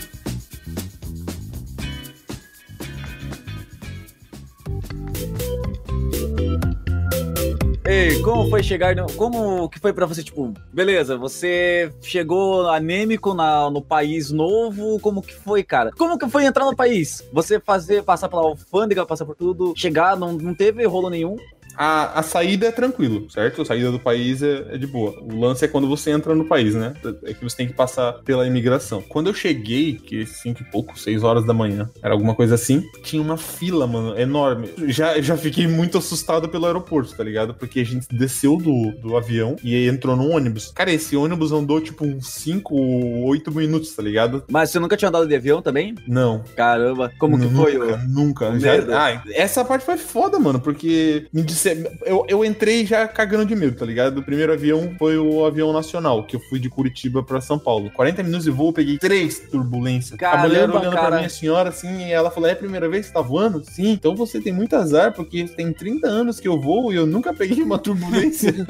Ei, 7.90 8.22
como 8.22 8.48
foi 8.48 8.62
chegar 8.62 8.94
no... 8.94 9.12
Como 9.14 9.68
que 9.68 9.80
foi 9.80 9.92
pra 9.92 10.06
você, 10.06 10.22
tipo... 10.22 10.54
Beleza, 10.72 11.18
você 11.18 11.92
chegou 12.00 12.70
anêmico 12.70 13.34
na, 13.34 13.68
no 13.68 13.82
país 13.82 14.30
novo, 14.30 15.00
como 15.00 15.20
que 15.20 15.34
foi, 15.34 15.64
cara? 15.64 15.90
Como 15.98 16.16
que 16.16 16.28
foi 16.28 16.44
entrar 16.44 16.64
no 16.64 16.76
país? 16.76 17.28
Você 17.32 17.58
fazer, 17.58 18.04
passar 18.04 18.28
pela 18.28 18.42
alfândega, 18.42 19.04
passar 19.04 19.26
por 19.26 19.34
tudo, 19.34 19.74
chegar, 19.76 20.16
não, 20.16 20.34
não 20.34 20.54
teve 20.54 20.86
rolo 20.86 21.10
nenhum? 21.10 21.36
A, 21.82 22.20
a 22.20 22.22
saída 22.22 22.66
é 22.66 22.70
tranquilo, 22.70 23.26
certo? 23.30 23.62
A 23.62 23.64
saída 23.64 23.90
do 23.90 23.98
país 23.98 24.42
é, 24.42 24.66
é 24.74 24.76
de 24.76 24.86
boa. 24.86 25.18
O 25.22 25.40
lance 25.40 25.64
é 25.64 25.68
quando 25.68 25.88
você 25.88 26.10
entra 26.10 26.34
no 26.34 26.44
país, 26.44 26.74
né? 26.74 26.92
É 27.24 27.32
que 27.32 27.42
você 27.42 27.56
tem 27.56 27.66
que 27.66 27.72
passar 27.72 28.12
pela 28.22 28.46
imigração. 28.46 29.00
Quando 29.08 29.28
eu 29.28 29.34
cheguei, 29.34 29.94
que 29.94 30.26
cinco 30.26 30.60
e 30.60 30.64
pouco, 30.70 30.98
seis 30.98 31.22
horas 31.22 31.46
da 31.46 31.54
manhã, 31.54 31.88
era 32.02 32.12
alguma 32.12 32.34
coisa 32.34 32.54
assim, 32.54 32.84
tinha 33.02 33.22
uma 33.22 33.38
fila, 33.38 33.86
mano, 33.86 34.18
enorme. 34.20 34.68
Já, 34.88 35.18
já 35.22 35.38
fiquei 35.38 35.66
muito 35.66 35.96
assustado 35.96 36.50
pelo 36.50 36.66
aeroporto, 36.66 37.16
tá 37.16 37.24
ligado? 37.24 37.54
Porque 37.54 37.80
a 37.80 37.84
gente 37.84 38.06
desceu 38.12 38.58
do, 38.58 38.90
do 39.00 39.16
avião 39.16 39.56
e 39.64 39.88
entrou 39.88 40.14
num 40.14 40.32
ônibus. 40.34 40.70
Cara, 40.74 40.92
esse 40.92 41.16
ônibus 41.16 41.50
andou 41.50 41.80
tipo 41.80 42.04
uns 42.04 42.28
5 42.28 42.74
ou 42.74 43.24
8 43.28 43.50
minutos, 43.52 43.94
tá 43.94 44.02
ligado? 44.02 44.44
Mas 44.50 44.68
você 44.68 44.78
nunca 44.78 44.98
tinha 44.98 45.08
andado 45.08 45.26
de 45.26 45.34
avião 45.34 45.62
também? 45.62 45.94
Não. 46.06 46.44
Caramba, 46.54 47.10
como 47.18 47.38
que 47.38 47.46
nunca, 47.46 47.56
foi? 47.62 47.96
Nunca. 48.06 48.50
o 48.50 48.60
Já- 48.60 48.74
ah, 48.90 49.22
essa 49.30 49.64
parte 49.64 49.82
foi 49.86 49.96
foda, 49.96 50.38
mano, 50.38 50.60
porque 50.60 51.26
me 51.32 51.42
disse, 51.42 51.69
eu, 52.04 52.24
eu 52.28 52.44
entrei 52.44 52.84
já 52.84 53.06
cagando 53.06 53.46
de 53.46 53.56
medo, 53.56 53.76
tá 53.76 53.84
ligado? 53.84 54.18
O 54.18 54.22
primeiro 54.22 54.52
avião 54.52 54.94
foi 54.98 55.16
o 55.18 55.44
avião 55.44 55.72
nacional, 55.72 56.24
que 56.24 56.36
eu 56.36 56.40
fui 56.40 56.58
de 56.58 56.68
Curitiba 56.68 57.22
pra 57.22 57.40
São 57.40 57.58
Paulo. 57.58 57.90
40 57.90 58.22
minutos 58.22 58.44
de 58.44 58.50
voo, 58.50 58.68
eu 58.68 58.72
peguei 58.72 58.98
três 58.98 59.38
turbulências. 59.38 60.18
a 60.22 60.38
mulher 60.38 60.60
Caramba, 60.60 60.78
olhando 60.78 60.94
cara. 60.94 61.06
pra 61.08 61.16
minha 61.18 61.28
senhora 61.28 61.68
assim, 61.70 62.06
e 62.06 62.12
ela 62.12 62.30
falou: 62.30 62.48
É 62.48 62.52
a 62.52 62.56
primeira 62.56 62.88
vez 62.88 63.06
que 63.06 63.12
você 63.12 63.14
tá 63.14 63.22
voando? 63.22 63.62
Sim, 63.64 63.90
então 63.90 64.14
você 64.14 64.40
tem 64.40 64.52
muito 64.52 64.74
azar, 64.76 65.12
porque 65.12 65.44
tem 65.44 65.72
30 65.72 66.06
anos 66.06 66.40
que 66.40 66.48
eu 66.48 66.60
voo 66.60 66.92
e 66.92 66.96
eu 66.96 67.06
nunca 67.06 67.32
peguei 67.32 67.62
uma 67.62 67.78
turbulência. 67.78 68.54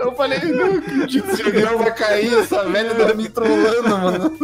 Eu 0.00 0.12
falei, 0.12 0.38
não 0.38 0.78
acredito, 0.78 1.28
esse 1.30 1.42
avião 1.42 1.78
vai 1.78 1.94
cair, 1.94 2.32
essa 2.32 2.68
velha 2.68 2.94
tá 2.94 3.14
me 3.14 3.28
trollando, 3.28 3.88
mano. 3.88 4.38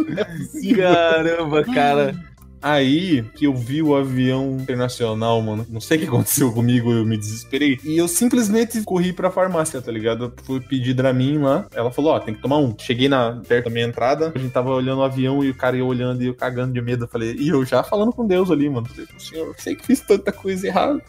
Caramba, 0.75 1.63
cara. 1.63 2.15
Aí 2.61 3.23
que 3.35 3.45
eu 3.45 3.53
vi 3.55 3.81
o 3.81 3.95
avião 3.95 4.57
internacional, 4.59 5.41
mano. 5.41 5.65
Não 5.69 5.81
sei 5.81 5.97
o 5.97 5.99
que 6.01 6.07
aconteceu 6.07 6.51
comigo, 6.51 6.91
eu 6.91 7.05
me 7.05 7.17
desesperei. 7.17 7.79
E 7.83 7.97
eu 7.97 8.07
simplesmente 8.07 8.81
corri 8.83 9.13
pra 9.13 9.31
farmácia, 9.31 9.81
tá 9.81 9.91
ligado? 9.91 10.33
Fui 10.43 10.59
pedir 10.59 10.93
Dramin 10.93 11.39
lá. 11.39 11.67
Ela 11.73 11.91
falou: 11.91 12.11
Ó, 12.13 12.19
tem 12.19 12.33
que 12.33 12.41
tomar 12.41 12.57
um. 12.57 12.75
Cheguei 12.77 13.07
na, 13.07 13.41
perto 13.47 13.65
da 13.65 13.71
minha 13.71 13.85
entrada, 13.85 14.31
a 14.33 14.39
gente 14.39 14.51
tava 14.51 14.71
olhando 14.71 14.99
o 14.99 15.03
avião 15.03 15.43
e 15.43 15.49
o 15.49 15.55
cara 15.55 15.77
ia 15.77 15.85
olhando 15.85 16.21
e 16.23 16.27
eu 16.27 16.33
cagando 16.33 16.73
de 16.73 16.81
medo. 16.81 17.05
Eu 17.05 17.07
falei, 17.07 17.35
e 17.37 17.49
eu 17.49 17.65
já 17.65 17.83
falando 17.83 18.11
com 18.11 18.25
Deus 18.25 18.49
ali, 18.51 18.69
mano. 18.69 18.87
Falei, 18.87 19.07
senhor, 19.17 19.47
eu 19.47 19.55
sei 19.57 19.75
que 19.75 19.85
fiz 19.85 20.01
tanta 20.01 20.31
coisa 20.31 20.67
errada. 20.67 21.01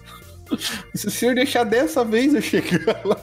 E 0.94 0.98
se 0.98 1.06
o 1.06 1.10
senhor 1.10 1.34
deixar 1.34 1.64
dessa 1.64 2.04
vez 2.04 2.34
eu 2.34 2.40
chegar 2.42 3.00
lá. 3.04 3.16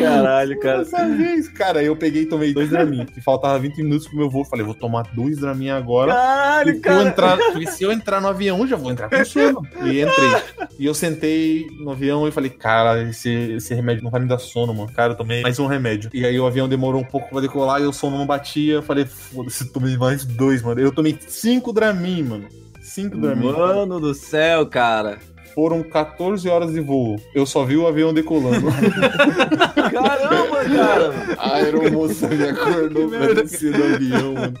Caralho, 0.00 0.58
cara. 0.60 0.78
Dessa 0.78 1.08
vez, 1.08 1.48
cara, 1.48 1.82
eu 1.82 1.96
peguei 1.96 2.22
e 2.22 2.26
tomei 2.26 2.52
dois 2.52 2.68
Dramin. 2.70 3.06
Que 3.06 3.20
faltava 3.20 3.58
20 3.58 3.76
minutos 3.82 4.08
pro 4.08 4.16
meu 4.16 4.28
voo. 4.30 4.44
Falei, 4.44 4.64
vou 4.64 4.74
tomar 4.74 5.02
dois 5.14 5.38
Dramin 5.38 5.70
agora. 5.70 6.12
Caralho, 6.12 6.70
E 6.70 6.72
se 6.74 6.78
eu, 6.78 6.82
cara. 6.82 7.08
entrar, 7.08 7.38
se 7.72 7.84
eu 7.84 7.92
entrar 7.92 8.20
no 8.20 8.28
avião, 8.28 8.66
já 8.66 8.76
vou 8.76 8.90
entrar 8.90 9.08
com 9.08 9.24
sono. 9.24 9.62
E 9.84 10.00
entrei. 10.00 10.68
E 10.78 10.86
eu 10.86 10.94
sentei 10.94 11.66
no 11.80 11.92
avião 11.92 12.26
e 12.26 12.32
falei, 12.32 12.50
cara, 12.50 13.02
esse, 13.08 13.30
esse 13.30 13.74
remédio 13.74 14.02
não 14.04 14.10
vai 14.10 14.20
me 14.20 14.26
dar 14.28 14.38
sono, 14.38 14.74
mano. 14.74 14.90
Cara, 14.92 15.12
eu 15.12 15.16
tomei 15.16 15.42
mais 15.42 15.58
um 15.58 15.66
remédio. 15.66 16.10
E 16.12 16.26
aí 16.26 16.38
o 16.38 16.46
avião 16.46 16.68
demorou 16.68 17.00
um 17.00 17.04
pouco 17.04 17.30
pra 17.30 17.40
decolar 17.40 17.80
e 17.80 17.86
o 17.86 17.92
sono 17.92 18.18
não 18.18 18.26
batia. 18.26 18.74
Eu 18.74 18.82
falei, 18.82 19.04
foda-se, 19.04 19.72
tomei 19.72 19.96
mais 19.96 20.24
dois, 20.24 20.62
mano. 20.62 20.80
Eu 20.80 20.90
tomei 20.92 21.16
cinco 21.28 21.72
Dramin, 21.72 22.22
mano. 22.22 22.48
5 22.82 23.18
da 23.18 23.34
manhã. 23.34 23.52
Mano 23.52 23.98
do 24.00 24.14
céu, 24.14 24.64
cara. 24.64 25.18
Foram 25.56 25.82
14 25.82 26.46
horas 26.50 26.70
de 26.74 26.80
voo. 26.80 27.16
Eu 27.34 27.46
só 27.46 27.64
vi 27.64 27.78
o 27.78 27.86
avião 27.86 28.12
decolando. 28.12 28.66
Caramba, 29.74 30.64
cara. 30.66 31.14
A 31.38 31.54
aeromoça 31.54 32.28
me 32.28 32.44
acordou 32.46 33.08
pra 33.08 33.32
descer 33.32 33.72
do 33.72 33.82
avião, 33.82 34.34
mano. 34.34 34.54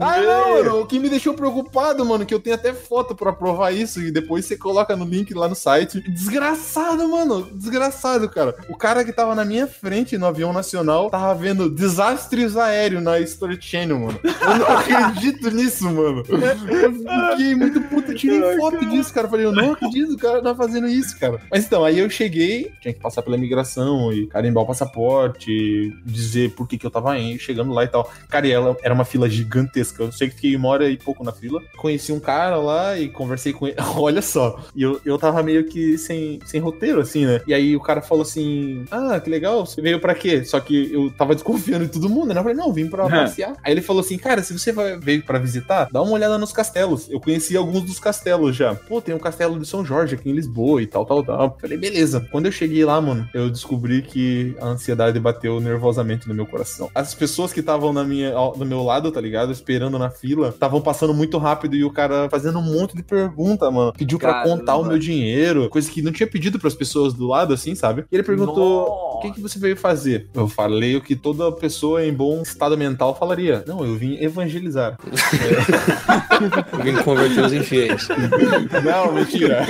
Ah, 0.00 0.20
não, 0.20 0.50
mano. 0.50 0.80
O 0.80 0.86
que 0.86 0.98
me 0.98 1.08
deixou 1.08 1.34
preocupado, 1.34 2.04
mano, 2.04 2.26
que 2.26 2.34
eu 2.34 2.40
tenho 2.40 2.56
até 2.56 2.72
foto 2.72 3.14
pra 3.14 3.32
provar 3.32 3.72
isso 3.72 4.00
e 4.00 4.10
depois 4.10 4.44
você 4.44 4.56
coloca 4.56 4.96
no 4.96 5.04
link 5.04 5.32
lá 5.34 5.48
no 5.48 5.54
site. 5.54 6.00
Desgraçado, 6.10 7.08
mano. 7.08 7.48
Desgraçado, 7.52 8.28
cara. 8.28 8.54
O 8.68 8.76
cara 8.76 9.04
que 9.04 9.12
tava 9.12 9.34
na 9.34 9.44
minha 9.44 9.66
frente 9.66 10.18
no 10.18 10.26
avião 10.26 10.52
nacional 10.52 11.10
tava 11.10 11.34
vendo 11.34 11.70
desastres 11.70 12.56
aéreos 12.56 13.02
na 13.02 13.18
Story 13.20 13.58
Channel, 13.60 13.98
mano. 13.98 14.20
Eu 14.22 14.58
não 14.58 14.66
acredito 14.78 15.50
nisso, 15.54 15.84
mano. 15.84 16.22
Eu 16.28 17.30
fiquei 17.30 17.54
muito 17.54 17.80
puto. 17.82 18.12
Eu 18.12 18.16
tirei 18.16 18.56
foto 18.56 18.84
disso, 18.86 19.12
cara. 19.12 19.26
Eu 19.26 19.30
falei, 19.30 19.46
eu 19.46 19.52
não 19.52 19.72
acredito 19.72 20.14
o 20.14 20.18
cara 20.18 20.42
tá 20.42 20.54
fazendo 20.54 20.86
isso, 20.86 21.18
cara. 21.18 21.40
Mas 21.50 21.64
então, 21.64 21.84
aí 21.84 21.98
eu 21.98 22.08
cheguei, 22.10 22.72
tinha 22.80 22.92
que 22.92 23.00
passar 23.00 23.22
pela 23.22 23.36
imigração 23.36 24.12
e 24.12 24.26
carimbar 24.26 24.64
o 24.64 24.66
passaporte, 24.66 25.94
dizer 26.04 26.54
por 26.54 26.68
que 26.68 26.78
que 26.78 26.86
eu 26.86 26.90
tava 26.90 27.12
aí, 27.12 27.38
chegando 27.38 27.72
lá 27.72 27.84
e 27.84 27.88
tal. 27.88 28.10
Cara, 28.28 28.46
e 28.46 28.52
ela 28.52 28.76
era 28.82 28.94
uma 28.94 29.04
fila 29.04 29.28
gigantesca. 29.28 29.83
Eu 29.98 30.12
sei 30.12 30.28
que 30.28 30.34
fiquei 30.36 30.56
uma 30.56 30.68
hora 30.68 30.88
e 30.88 30.96
pouco 30.96 31.24
na 31.24 31.32
fila. 31.32 31.60
Conheci 31.76 32.12
um 32.12 32.20
cara 32.20 32.56
lá 32.56 32.98
e 32.98 33.08
conversei 33.08 33.52
com 33.52 33.66
ele. 33.66 33.76
Olha 33.96 34.22
só. 34.22 34.60
E 34.74 34.82
eu, 34.82 35.00
eu 35.04 35.18
tava 35.18 35.42
meio 35.42 35.64
que 35.64 35.98
sem, 35.98 36.38
sem 36.44 36.60
roteiro, 36.60 37.00
assim, 37.00 37.26
né? 37.26 37.40
E 37.46 37.54
aí 37.54 37.76
o 37.76 37.80
cara 37.80 38.00
falou 38.00 38.22
assim: 38.22 38.84
Ah, 38.90 39.20
que 39.20 39.30
legal, 39.30 39.66
você 39.66 39.80
veio 39.80 40.00
pra 40.00 40.14
quê? 40.14 40.44
Só 40.44 40.60
que 40.60 40.92
eu 40.92 41.10
tava 41.10 41.34
desconfiando 41.34 41.86
de 41.86 41.92
todo 41.92 42.08
mundo, 42.08 42.32
né? 42.32 42.38
Eu 42.38 42.42
falei, 42.42 42.56
não, 42.56 42.72
vim 42.72 42.88
pra 42.88 43.08
passear. 43.08 43.56
Aí 43.62 43.72
ele 43.72 43.82
falou 43.82 44.00
assim: 44.00 44.18
Cara, 44.18 44.42
se 44.42 44.56
você 44.56 44.72
vai, 44.72 44.98
veio 44.98 45.22
pra 45.22 45.38
visitar, 45.38 45.88
dá 45.90 46.02
uma 46.02 46.12
olhada 46.12 46.38
nos 46.38 46.52
castelos. 46.52 47.08
Eu 47.10 47.20
conheci 47.20 47.56
alguns 47.56 47.82
dos 47.82 47.98
castelos 47.98 48.56
já. 48.56 48.74
Pô, 48.74 49.00
tem 49.00 49.14
um 49.14 49.18
castelo 49.18 49.58
de 49.58 49.66
São 49.66 49.84
Jorge 49.84 50.14
aqui 50.14 50.30
em 50.30 50.34
Lisboa 50.34 50.82
e 50.82 50.86
tal, 50.86 51.04
tal, 51.04 51.22
tal. 51.22 51.58
Falei, 51.60 51.78
beleza. 51.78 52.26
Quando 52.30 52.46
eu 52.46 52.52
cheguei 52.52 52.84
lá, 52.84 53.00
mano, 53.00 53.28
eu 53.34 53.50
descobri 53.50 54.02
que 54.02 54.54
a 54.60 54.66
ansiedade 54.66 55.18
bateu 55.18 55.60
nervosamente 55.60 56.28
no 56.28 56.34
meu 56.34 56.46
coração. 56.46 56.90
As 56.94 57.14
pessoas 57.14 57.52
que 57.52 57.60
estavam 57.60 57.92
na 57.92 58.04
minha, 58.04 58.32
do 58.56 58.64
meu 58.64 58.82
lado, 58.82 59.10
tá 59.10 59.20
ligado? 59.20 59.52
Esperando 59.74 59.98
na 59.98 60.08
fila, 60.08 60.50
estavam 60.50 60.80
passando 60.80 61.12
muito 61.12 61.36
rápido 61.36 61.74
e 61.74 61.84
o 61.84 61.90
cara 61.90 62.28
fazendo 62.30 62.60
um 62.60 62.62
monte 62.62 62.94
de 62.94 63.02
pergunta, 63.02 63.68
mano. 63.72 63.92
Pediu 63.92 64.20
pra 64.20 64.32
Caramba. 64.34 64.56
contar 64.56 64.76
o 64.76 64.84
meu 64.84 64.98
dinheiro, 65.00 65.68
coisa 65.68 65.90
que 65.90 66.00
não 66.00 66.12
tinha 66.12 66.28
pedido 66.28 66.60
pras 66.60 66.76
pessoas 66.76 67.12
do 67.12 67.26
lado, 67.26 67.52
assim, 67.52 67.74
sabe? 67.74 68.04
E 68.10 68.14
ele 68.14 68.22
perguntou: 68.22 68.88
Nossa. 68.88 69.13
O 69.24 69.32
que, 69.32 69.36
que 69.36 69.40
você 69.40 69.58
veio 69.58 69.76
fazer? 69.76 70.26
Eu 70.34 70.48
falei 70.48 70.96
o 70.96 71.00
que 71.00 71.16
toda 71.16 71.50
pessoa 71.52 72.04
em 72.04 72.12
bom 72.12 72.42
estado 72.42 72.76
mental 72.76 73.16
falaria. 73.16 73.64
Não, 73.66 73.84
eu 73.84 73.96
vim 73.96 74.22
evangelizar. 74.22 74.98
Alguém 76.72 76.96
converteu 76.96 77.46
os 77.46 77.52
infiéis. 77.52 78.08
Não, 78.84 79.12
mentira. 79.12 79.66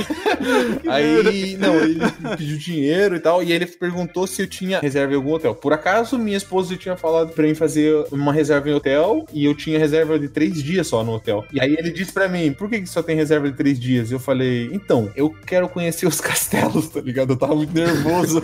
Aí, 0.88 1.56
não, 1.56 1.76
ele 1.76 2.00
pediu 2.36 2.58
dinheiro 2.58 3.16
e 3.16 3.20
tal, 3.20 3.42
e 3.42 3.52
ele 3.52 3.66
perguntou 3.66 4.26
se 4.26 4.42
eu 4.42 4.46
tinha 4.46 4.80
reserva 4.80 5.12
em 5.12 5.16
algum 5.16 5.32
hotel. 5.32 5.54
Por 5.54 5.72
acaso, 5.72 6.18
minha 6.18 6.36
esposa 6.36 6.76
tinha 6.76 6.96
falado 6.96 7.32
pra 7.32 7.44
mim 7.44 7.54
fazer 7.54 8.04
uma 8.10 8.32
reserva 8.32 8.68
em 8.68 8.74
hotel, 8.74 9.24
e 9.32 9.44
eu 9.44 9.54
tinha 9.54 9.78
reserva 9.78 10.18
de 10.18 10.28
três 10.28 10.62
dias 10.62 10.86
só 10.86 11.02
no 11.04 11.12
hotel. 11.12 11.44
E 11.52 11.60
aí 11.60 11.74
ele 11.78 11.90
disse 11.90 12.12
pra 12.12 12.28
mim, 12.28 12.52
por 12.52 12.68
que, 12.68 12.80
que 12.80 12.86
só 12.86 13.02
tem 13.02 13.16
reserva 13.16 13.50
de 13.50 13.56
três 13.56 13.78
dias? 13.78 14.10
Eu 14.10 14.18
falei, 14.18 14.70
então, 14.72 15.10
eu 15.16 15.30
quero 15.46 15.68
conhecer 15.68 16.06
os 16.06 16.20
castelos, 16.20 16.88
tá 16.88 17.00
ligado? 17.00 17.32
Eu 17.32 17.36
tava 17.36 17.54
muito 17.54 17.74
nervoso. 17.74 18.42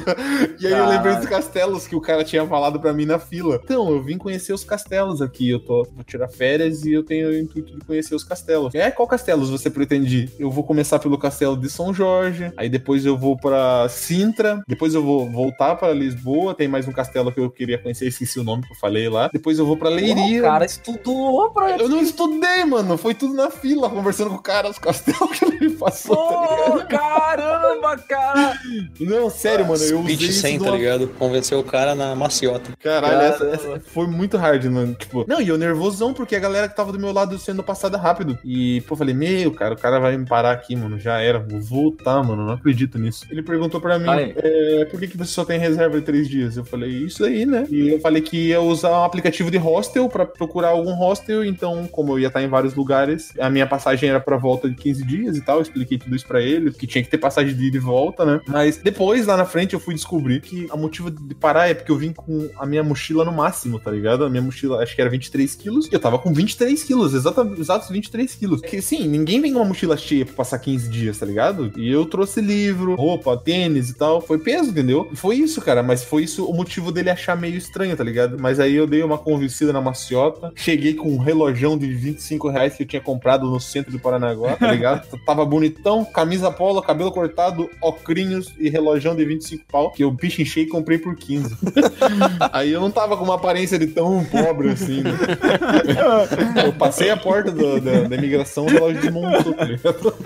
e 0.58 0.66
aí 0.66 0.72
eu 0.72 0.88
lembrei 0.88 0.99
dos 1.02 1.26
castelos 1.26 1.86
que 1.86 1.94
o 1.96 2.00
cara 2.00 2.22
tinha 2.24 2.46
falado 2.46 2.78
pra 2.80 2.92
mim 2.92 3.04
na 3.06 3.18
fila. 3.18 3.60
Então, 3.62 3.90
eu 3.90 4.02
vim 4.02 4.16
conhecer 4.18 4.52
os 4.52 4.64
castelos 4.64 5.20
aqui, 5.22 5.50
eu 5.50 5.58
tô, 5.60 5.84
vou 5.94 6.04
tirar 6.04 6.28
férias 6.28 6.84
e 6.84 6.92
eu 6.92 7.02
tenho 7.02 7.28
o 7.28 7.36
intuito 7.38 7.74
de 7.78 7.84
conhecer 7.84 8.14
os 8.14 8.24
castelos. 8.24 8.74
É, 8.74 8.90
qual 8.90 9.06
castelos 9.08 9.50
você 9.50 9.70
pretende 9.70 10.16
ir? 10.24 10.32
Eu 10.38 10.50
vou 10.50 10.64
começar 10.64 10.98
pelo 10.98 11.18
castelo 11.18 11.56
de 11.56 11.68
São 11.70 11.92
Jorge, 11.94 12.52
aí 12.56 12.68
depois 12.68 13.04
eu 13.06 13.16
vou 13.16 13.36
pra 13.36 13.88
Sintra, 13.88 14.62
depois 14.66 14.94
eu 14.94 15.02
vou 15.02 15.30
voltar 15.30 15.74
pra 15.76 15.92
Lisboa, 15.92 16.54
tem 16.54 16.68
mais 16.68 16.86
um 16.86 16.92
castelo 16.92 17.32
que 17.32 17.40
eu 17.40 17.50
queria 17.50 17.78
conhecer, 17.78 18.06
esqueci 18.06 18.38
o 18.38 18.44
nome 18.44 18.62
que 18.66 18.72
eu 18.72 18.76
falei 18.76 19.08
lá. 19.08 19.28
Depois 19.32 19.58
eu 19.58 19.66
vou 19.66 19.76
pra 19.76 19.88
Leiria. 19.88 20.40
O 20.40 20.44
cara 20.44 20.64
estudou 20.64 21.50
pra 21.50 21.76
Eu 21.78 21.88
não 21.88 22.00
estudei, 22.00 22.64
mano. 22.64 22.96
Foi 22.96 23.14
tudo 23.14 23.34
na 23.34 23.50
fila, 23.50 23.88
conversando 23.90 24.30
com 24.30 24.36
o 24.36 24.42
cara, 24.42 24.68
os 24.68 24.78
castelos 24.78 25.38
que 25.38 25.44
ele 25.44 25.68
me 25.70 25.70
passou, 25.76 26.16
tá 26.16 26.40
ligado? 26.56 26.72
Pô, 26.80 26.86
caramba, 26.88 27.96
cara! 28.08 28.58
Não, 28.98 29.30
sério, 29.30 29.66
mano. 29.66 29.82
Eu 29.82 30.00
usei 30.00 30.14
Speech 30.16 30.30
isso 30.30 30.40
100, 30.40 30.58
tá 30.58 30.64
numa- 30.66 30.76
ligado? 30.90 31.08
Convenceu 31.18 31.58
o 31.58 31.64
cara 31.64 31.94
na 31.94 32.14
maciota. 32.14 32.72
Caralho, 32.82 33.20
essa, 33.20 33.44
essa 33.46 33.80
foi 33.80 34.06
muito 34.06 34.36
hard, 34.36 34.64
mano. 34.66 34.94
Tipo, 34.94 35.24
não, 35.28 35.40
e 35.40 35.48
eu 35.48 35.58
nervosão 35.58 36.12
porque 36.12 36.36
a 36.36 36.40
galera 36.40 36.68
que 36.68 36.76
tava 36.76 36.92
do 36.92 36.98
meu 36.98 37.12
lado 37.12 37.38
sendo 37.38 37.62
passada 37.62 37.96
rápido. 37.96 38.38
E, 38.44 38.80
pô, 38.82 38.94
eu 38.94 38.98
falei, 38.98 39.14
meu, 39.14 39.52
cara, 39.52 39.74
o 39.74 39.78
cara 39.78 39.98
vai 39.98 40.16
me 40.16 40.26
parar 40.26 40.52
aqui, 40.52 40.74
mano. 40.74 40.98
Já 40.98 41.20
era, 41.20 41.38
vou 41.38 41.60
voltar, 41.60 42.22
mano. 42.22 42.44
Não 42.44 42.54
acredito 42.54 42.98
nisso. 42.98 43.26
Ele 43.30 43.42
perguntou 43.42 43.80
pra 43.80 43.98
mim, 43.98 44.32
é, 44.36 44.84
por 44.86 44.98
que, 44.98 45.08
que 45.08 45.16
você 45.16 45.32
só 45.32 45.44
tem 45.44 45.58
reserva 45.58 45.98
de 45.98 46.04
três 46.04 46.28
dias? 46.28 46.56
Eu 46.56 46.64
falei, 46.64 46.90
isso 46.90 47.24
aí, 47.24 47.46
né? 47.46 47.66
E 47.70 47.90
eu 47.90 48.00
falei 48.00 48.22
que 48.22 48.48
ia 48.48 48.60
usar 48.60 48.90
um 48.90 49.04
aplicativo 49.04 49.50
de 49.50 49.58
hostel 49.58 50.08
pra 50.08 50.26
procurar 50.26 50.68
algum 50.68 50.94
hostel. 50.94 51.44
Então, 51.44 51.86
como 51.86 52.12
eu 52.12 52.18
ia 52.18 52.28
estar 52.28 52.42
em 52.42 52.48
vários 52.48 52.74
lugares, 52.74 53.32
a 53.38 53.50
minha 53.50 53.66
passagem 53.66 54.08
era 54.08 54.20
pra 54.20 54.36
volta 54.36 54.68
de 54.68 54.74
15 54.74 55.04
dias 55.04 55.36
e 55.36 55.40
tal. 55.40 55.56
Eu 55.56 55.62
expliquei 55.62 55.98
tudo 55.98 56.16
isso 56.16 56.26
pra 56.26 56.40
ele, 56.40 56.70
que 56.72 56.86
tinha 56.86 57.02
que 57.02 57.10
ter 57.10 57.18
passagem 57.18 57.54
de 57.54 57.66
ida 57.66 57.76
e 57.76 57.80
volta, 57.80 58.24
né? 58.24 58.40
Mas 58.46 58.78
depois, 58.78 59.26
lá 59.26 59.36
na 59.36 59.44
frente, 59.44 59.74
eu 59.74 59.80
fui 59.80 59.94
descobrir 59.94 60.40
que 60.40 60.66
a 60.70 60.76
motivo 60.76 61.10
de 61.10 61.34
parar 61.34 61.68
é 61.68 61.74
porque 61.74 61.90
eu 61.90 61.96
vim 61.96 62.12
com 62.12 62.48
a 62.56 62.66
minha 62.66 62.82
mochila 62.82 63.24
no 63.24 63.32
máximo, 63.32 63.78
tá 63.78 63.90
ligado? 63.90 64.24
A 64.24 64.30
minha 64.30 64.42
mochila, 64.42 64.82
acho 64.82 64.94
que 64.94 65.00
era 65.00 65.10
23 65.10 65.54
quilos, 65.54 65.86
e 65.86 65.94
eu 65.94 66.00
tava 66.00 66.18
com 66.18 66.32
23 66.32 66.82
quilos, 66.82 67.14
exatamente, 67.14 67.60
exatos 67.60 67.88
23 67.88 68.34
quilos. 68.34 68.60
Que, 68.60 68.80
sim, 68.80 69.06
ninguém 69.06 69.40
vem 69.40 69.52
com 69.52 69.58
uma 69.58 69.64
mochila 69.64 69.96
cheia 69.96 70.24
pra 70.24 70.34
passar 70.34 70.58
15 70.58 70.88
dias, 70.88 71.18
tá 71.18 71.26
ligado? 71.26 71.72
E 71.76 71.90
eu 71.90 72.04
trouxe 72.04 72.40
livro, 72.40 72.94
roupa, 72.94 73.36
tênis 73.36 73.90
e 73.90 73.94
tal. 73.94 74.20
Foi 74.20 74.38
peso, 74.38 74.70
entendeu? 74.70 75.08
E 75.12 75.16
Foi 75.16 75.36
isso, 75.36 75.60
cara, 75.60 75.82
mas 75.82 76.04
foi 76.04 76.24
isso 76.24 76.44
o 76.44 76.54
motivo 76.54 76.92
dele 76.92 77.10
achar 77.10 77.36
meio 77.36 77.56
estranho, 77.56 77.96
tá 77.96 78.04
ligado? 78.04 78.38
Mas 78.38 78.60
aí 78.60 78.74
eu 78.74 78.86
dei 78.86 79.02
uma 79.02 79.18
convencida 79.18 79.72
na 79.72 79.80
maciota, 79.80 80.52
cheguei 80.54 80.94
com 80.94 81.10
um 81.10 81.18
relojão 81.18 81.76
de 81.76 81.92
25 81.92 82.48
reais 82.48 82.74
que 82.74 82.82
eu 82.82 82.86
tinha 82.86 83.02
comprado 83.02 83.46
no 83.46 83.60
centro 83.60 83.92
do 83.92 83.98
Paranaguá, 83.98 84.56
tá 84.56 84.70
ligado? 84.70 85.06
Tava 85.24 85.44
bonitão, 85.44 86.04
camisa 86.04 86.50
polo, 86.50 86.82
cabelo 86.82 87.12
cortado, 87.12 87.68
ocrinhos 87.82 88.52
e 88.58 88.68
relojão 88.68 89.14
de 89.14 89.24
25 89.24 89.64
pau, 89.70 89.90
que 89.90 90.02
eu 90.04 90.14
pichinchei 90.14 90.59
e 90.62 90.66
comprei 90.66 90.98
por 90.98 91.14
15. 91.16 91.56
Aí 92.52 92.72
eu 92.72 92.80
não 92.80 92.90
tava 92.90 93.16
com 93.16 93.24
uma 93.24 93.34
aparência 93.36 93.78
de 93.78 93.86
tão 93.88 94.24
pobre 94.24 94.70
assim, 94.70 95.02
né? 95.02 95.10
Eu 96.66 96.72
passei 96.72 97.10
a 97.10 97.16
porta 97.16 97.50
do- 97.50 97.80
da, 97.80 98.02
da 98.02 98.16
imigração, 98.16 98.66
o 98.66 98.68
relógio 98.68 99.00
desmontou, 99.00 99.54
tá 99.54 99.64
ligado? 99.64 100.14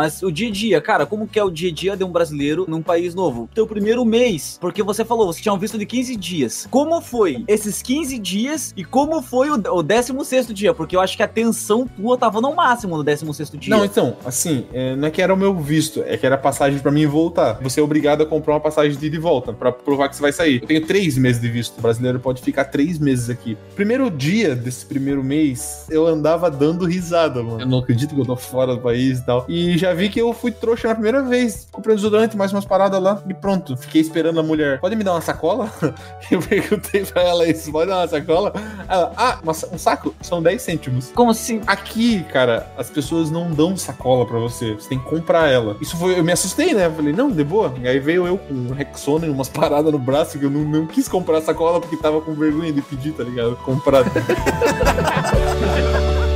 Mas 0.00 0.22
o 0.22 0.32
dia 0.32 0.48
a 0.48 0.50
dia, 0.50 0.80
cara, 0.80 1.04
como 1.04 1.28
que 1.28 1.38
é 1.38 1.44
o 1.44 1.50
dia 1.50 1.68
a 1.68 1.74
dia 1.74 1.94
de 1.94 2.02
um 2.02 2.10
brasileiro 2.10 2.64
num 2.66 2.80
país 2.80 3.14
novo? 3.14 3.50
Teu 3.54 3.66
primeiro 3.66 4.02
mês, 4.02 4.56
porque 4.58 4.82
você 4.82 5.04
falou, 5.04 5.26
você 5.26 5.42
tinha 5.42 5.52
um 5.52 5.58
visto 5.58 5.76
de 5.76 5.84
15 5.84 6.16
dias. 6.16 6.66
Como 6.70 7.02
foi 7.02 7.44
esses 7.46 7.82
15 7.82 8.18
dias 8.18 8.72
e 8.74 8.82
como 8.82 9.20
foi 9.20 9.50
o, 9.50 9.56
o 9.56 9.84
16º 9.84 10.54
dia? 10.54 10.72
Porque 10.72 10.96
eu 10.96 11.02
acho 11.02 11.18
que 11.18 11.22
a 11.22 11.28
tensão 11.28 11.86
tua 11.86 12.16
tava 12.16 12.40
no 12.40 12.54
máximo 12.54 12.96
no 12.96 13.04
16º 13.04 13.58
dia. 13.58 13.76
Não, 13.76 13.84
então, 13.84 14.16
assim, 14.24 14.64
é, 14.72 14.96
não 14.96 15.08
é 15.08 15.10
que 15.10 15.20
era 15.20 15.34
o 15.34 15.36
meu 15.36 15.54
visto, 15.54 16.02
é 16.06 16.16
que 16.16 16.24
era 16.24 16.38
passagem 16.38 16.78
pra 16.78 16.90
mim 16.90 17.04
voltar. 17.04 17.58
Você 17.60 17.78
é 17.78 17.82
obrigado 17.82 18.22
a 18.22 18.26
comprar 18.26 18.54
uma 18.54 18.60
passagem 18.60 18.96
de 18.96 19.06
ida 19.06 19.16
e 19.16 19.18
volta, 19.18 19.52
pra 19.52 19.70
provar 19.70 20.08
que 20.08 20.16
você 20.16 20.22
vai 20.22 20.32
sair. 20.32 20.62
Eu 20.62 20.66
tenho 20.66 20.86
três 20.86 21.18
meses 21.18 21.42
de 21.42 21.48
visto, 21.50 21.76
o 21.76 21.82
brasileiro 21.82 22.18
pode 22.18 22.40
ficar 22.40 22.64
três 22.64 22.98
meses 22.98 23.28
aqui. 23.28 23.54
Primeiro 23.76 24.10
dia 24.10 24.56
desse 24.56 24.86
primeiro 24.86 25.22
mês, 25.22 25.84
eu 25.90 26.06
andava 26.06 26.50
dando 26.50 26.86
risada, 26.86 27.42
mano. 27.42 27.60
Eu 27.60 27.66
não 27.66 27.80
acredito 27.80 28.14
que 28.14 28.20
eu 28.22 28.24
tô 28.24 28.34
fora 28.34 28.74
do 28.74 28.80
país 28.80 29.18
e 29.18 29.26
tal. 29.26 29.44
E 29.46 29.76
já 29.76 29.89
vi 29.94 30.08
que 30.08 30.20
eu 30.20 30.32
fui 30.32 30.50
trouxa 30.50 30.88
na 30.88 30.94
primeira 30.94 31.22
vez. 31.22 31.68
Comprei 31.70 31.94
um 31.94 31.96
desodorante, 31.96 32.36
mais 32.36 32.52
umas 32.52 32.64
paradas 32.64 33.02
lá, 33.02 33.22
e 33.28 33.34
pronto. 33.34 33.76
Fiquei 33.76 34.00
esperando 34.00 34.40
a 34.40 34.42
mulher. 34.42 34.80
Pode 34.80 34.96
me 34.96 35.04
dar 35.04 35.12
uma 35.12 35.20
sacola? 35.20 35.70
Eu 36.30 36.40
perguntei 36.40 37.04
pra 37.04 37.22
ela 37.22 37.46
isso, 37.46 37.70
pode 37.72 37.88
dar 37.88 37.98
uma 37.98 38.08
sacola? 38.08 38.52
Ela, 38.88 39.12
ah, 39.16 39.38
um 39.72 39.78
saco? 39.78 40.14
São 40.20 40.42
10 40.42 40.62
cêntimos. 40.62 41.10
Como 41.14 41.30
assim? 41.30 41.60
Aqui, 41.66 42.22
cara, 42.24 42.66
as 42.76 42.90
pessoas 42.90 43.30
não 43.30 43.50
dão 43.50 43.76
sacola 43.76 44.26
pra 44.26 44.38
você. 44.38 44.74
Você 44.74 44.90
tem 44.90 44.98
que 44.98 45.08
comprar 45.08 45.48
ela. 45.48 45.76
Isso 45.80 45.96
foi. 45.96 46.18
Eu 46.18 46.24
me 46.24 46.32
assustei, 46.32 46.74
né? 46.74 46.86
Eu 46.86 46.92
falei, 46.92 47.12
não, 47.12 47.30
de 47.30 47.44
boa. 47.44 47.72
E 47.80 47.88
aí 47.88 47.98
veio 47.98 48.26
eu 48.26 48.38
com 48.38 48.54
um 48.54 48.72
Rexona 48.72 49.26
e 49.26 49.30
umas 49.30 49.48
paradas 49.48 49.92
no 49.92 49.98
braço 49.98 50.38
que 50.38 50.44
eu 50.44 50.50
não, 50.50 50.62
não 50.62 50.86
quis 50.86 51.08
comprar 51.08 51.40
sacola 51.40 51.80
porque 51.80 51.96
tava 51.96 52.20
com 52.20 52.34
vergonha 52.34 52.72
de 52.72 52.82
pedir, 52.82 53.12
tá 53.12 53.24
ligado? 53.24 53.56
Comprar. 53.56 54.04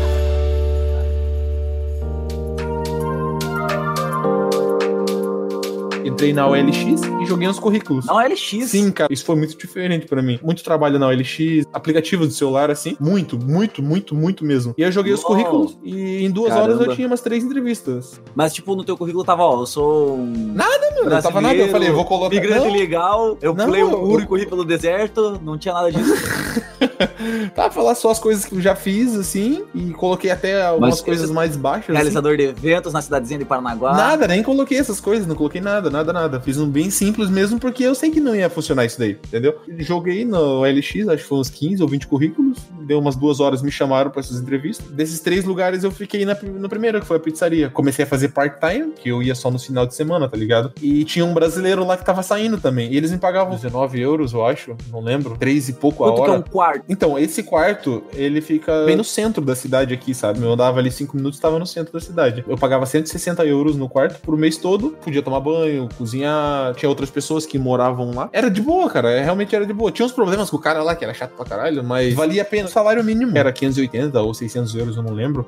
entrei 6.14 6.32
na 6.32 6.46
OLX 6.46 7.02
e 7.22 7.26
joguei 7.26 7.48
uns 7.48 7.58
currículos. 7.58 8.06
Não, 8.06 8.16
LX. 8.18 8.68
Sim, 8.70 8.90
cara, 8.90 9.12
isso 9.12 9.24
foi 9.24 9.36
muito 9.36 9.56
diferente 9.56 10.06
pra 10.06 10.22
mim. 10.22 10.38
Muito 10.42 10.62
trabalho 10.62 10.98
na 10.98 11.08
OLX, 11.08 11.66
aplicativo 11.72 12.26
de 12.26 12.32
celular, 12.34 12.70
assim. 12.70 12.96
Muito, 13.00 13.38
muito, 13.38 13.82
muito, 13.82 14.14
muito 14.14 14.44
mesmo. 14.44 14.74
E 14.78 14.82
eu 14.82 14.90
joguei 14.92 15.12
os 15.12 15.22
currículos 15.22 15.76
e 15.82 16.24
em 16.24 16.30
duas 16.30 16.50
Caramba. 16.50 16.74
horas 16.74 16.86
eu 16.88 16.94
tinha 16.94 17.06
umas 17.06 17.20
três 17.20 17.42
entrevistas. 17.44 18.20
Mas, 18.34 18.52
tipo, 18.52 18.74
no 18.74 18.84
teu 18.84 18.96
currículo 18.96 19.24
tava, 19.24 19.42
ó, 19.44 19.60
eu 19.60 19.66
sou 19.66 20.16
um. 20.16 20.54
Mano, 20.54 21.10
não 21.10 21.20
tava 21.20 21.40
nada, 21.40 21.54
eu 21.54 21.68
falei, 21.68 21.88
eu 21.88 21.94
vou 21.94 22.04
colocar. 22.04 22.34
Migrante 22.34 22.66
Não, 22.66 22.72
legal, 22.74 23.36
eu 23.42 23.54
Não, 23.54 23.66
pulei 23.66 23.82
o 23.82 23.90
eu- 23.90 24.00
muro 24.06 24.22
e 24.22 24.26
corri 24.26 24.46
pelo 24.46 24.64
deserto, 24.64 25.40
não 25.42 25.58
tinha 25.58 25.74
nada 25.74 25.90
disso. 25.92 26.14
Tá, 27.54 27.70
falar 27.70 27.94
só 27.94 28.10
as 28.10 28.18
coisas 28.18 28.44
que 28.44 28.54
eu 28.54 28.60
já 28.60 28.74
fiz, 28.74 29.14
assim, 29.16 29.64
e 29.74 29.90
coloquei 29.92 30.30
até 30.30 30.62
algumas 30.64 30.90
Mas 30.90 31.00
coisas 31.00 31.24
esse- 31.26 31.32
mais 31.32 31.56
baixas. 31.56 31.84
assim. 31.90 31.94
Realizador 31.96 32.36
de 32.36 32.44
eventos 32.44 32.92
na 32.92 33.00
cidadezinha 33.00 33.38
de 33.38 33.44
Paranaguá. 33.44 33.92
Nada, 33.94 34.26
nem 34.26 34.42
coloquei 34.42 34.78
essas 34.78 35.00
coisas, 35.00 35.26
não 35.26 35.34
coloquei 35.36 35.60
nada, 35.60 35.90
nada, 35.90 36.12
nada. 36.12 36.40
Fiz 36.40 36.58
um 36.58 36.68
bem 36.68 36.90
simples 36.90 37.30
mesmo, 37.30 37.58
porque 37.58 37.82
eu 37.84 37.94
sei 37.94 38.10
que 38.10 38.20
não 38.20 38.34
ia 38.34 38.48
funcionar 38.50 38.84
isso 38.84 38.98
daí, 38.98 39.12
entendeu? 39.12 39.58
Joguei 39.78 40.24
no 40.24 40.64
LX, 40.64 41.08
acho 41.08 41.22
que 41.22 41.28
foi 41.28 41.38
uns 41.38 41.50
15 41.50 41.82
ou 41.82 41.88
20 41.88 42.06
currículos, 42.06 42.58
deu 42.80 42.98
umas 42.98 43.16
duas 43.16 43.40
horas, 43.40 43.62
me 43.62 43.70
chamaram 43.70 44.10
pra 44.10 44.20
essas 44.20 44.40
entrevistas. 44.40 44.86
Desses 44.90 45.20
três 45.20 45.44
lugares 45.44 45.84
eu 45.84 45.90
fiquei 45.90 46.24
na, 46.24 46.34
no 46.42 46.68
primeiro, 46.68 47.00
que 47.00 47.06
foi 47.06 47.16
a 47.16 47.20
pizzaria. 47.20 47.70
Comecei 47.70 48.04
a 48.04 48.08
fazer 48.08 48.28
part-time, 48.28 48.92
que 48.92 49.08
eu 49.08 49.22
ia 49.22 49.34
só 49.34 49.50
no 49.50 49.58
final 49.58 49.86
de 49.86 49.94
semana, 49.94 50.28
tá 50.28 50.36
ligado? 50.36 50.72
E 50.82 51.04
tinha 51.04 51.24
um 51.24 51.32
brasileiro 51.34 51.84
lá 51.86 51.96
que 51.96 52.04
tava 52.04 52.22
saindo 52.22 52.58
também, 52.58 52.92
e 52.92 52.96
eles 52.96 53.10
me 53.10 53.18
pagavam 53.18 53.54
19 53.54 54.00
euros, 54.00 54.32
eu 54.32 54.44
acho, 54.44 54.76
não 54.90 55.00
lembro, 55.00 55.36
três 55.38 55.68
e 55.68 55.72
pouco 55.72 56.04
a 56.04 56.08
Quanto 56.08 56.22
que 56.22 56.28
é 56.28 56.32
hora. 56.32 56.40
um 56.40 56.42
quarto? 56.42 56.73
Então, 56.88 57.18
esse 57.18 57.42
quarto, 57.42 58.02
ele 58.12 58.40
fica 58.40 58.84
bem 58.84 58.96
no 58.96 59.04
centro 59.04 59.44
da 59.44 59.54
cidade 59.54 59.94
aqui, 59.94 60.14
sabe? 60.14 60.42
Eu 60.42 60.52
andava 60.52 60.78
ali 60.78 60.90
cinco 60.90 61.16
minutos, 61.16 61.38
estava 61.38 61.58
no 61.58 61.66
centro 61.66 61.92
da 61.92 62.00
cidade. 62.00 62.44
Eu 62.46 62.56
pagava 62.56 62.86
160 62.86 63.44
euros 63.44 63.76
no 63.76 63.88
quarto 63.88 64.20
pro 64.20 64.36
mês 64.36 64.56
todo, 64.56 64.90
podia 65.02 65.22
tomar 65.22 65.40
banho, 65.40 65.88
cozinhar, 65.96 66.74
tinha 66.74 66.88
outras 66.88 67.10
pessoas 67.10 67.46
que 67.46 67.58
moravam 67.58 68.14
lá. 68.14 68.28
Era 68.32 68.50
de 68.50 68.60
boa, 68.60 68.88
cara, 68.90 69.10
é, 69.10 69.22
realmente 69.22 69.54
era 69.54 69.66
de 69.66 69.72
boa. 69.72 69.90
Tinha 69.90 70.06
uns 70.06 70.12
problemas 70.12 70.50
com 70.50 70.56
o 70.56 70.60
cara 70.60 70.82
lá, 70.82 70.94
que 70.94 71.04
era 71.04 71.14
chato 71.14 71.32
pra 71.32 71.44
caralho, 71.44 71.82
mas 71.82 72.14
valia 72.14 72.42
a 72.42 72.44
pena. 72.44 72.68
O 72.68 72.70
salário 72.70 73.02
mínimo 73.04 73.36
era 73.36 73.52
580 73.52 74.20
ou 74.20 74.34
600 74.34 74.74
euros, 74.74 74.96
eu 74.96 75.02
não 75.02 75.12
lembro. 75.12 75.46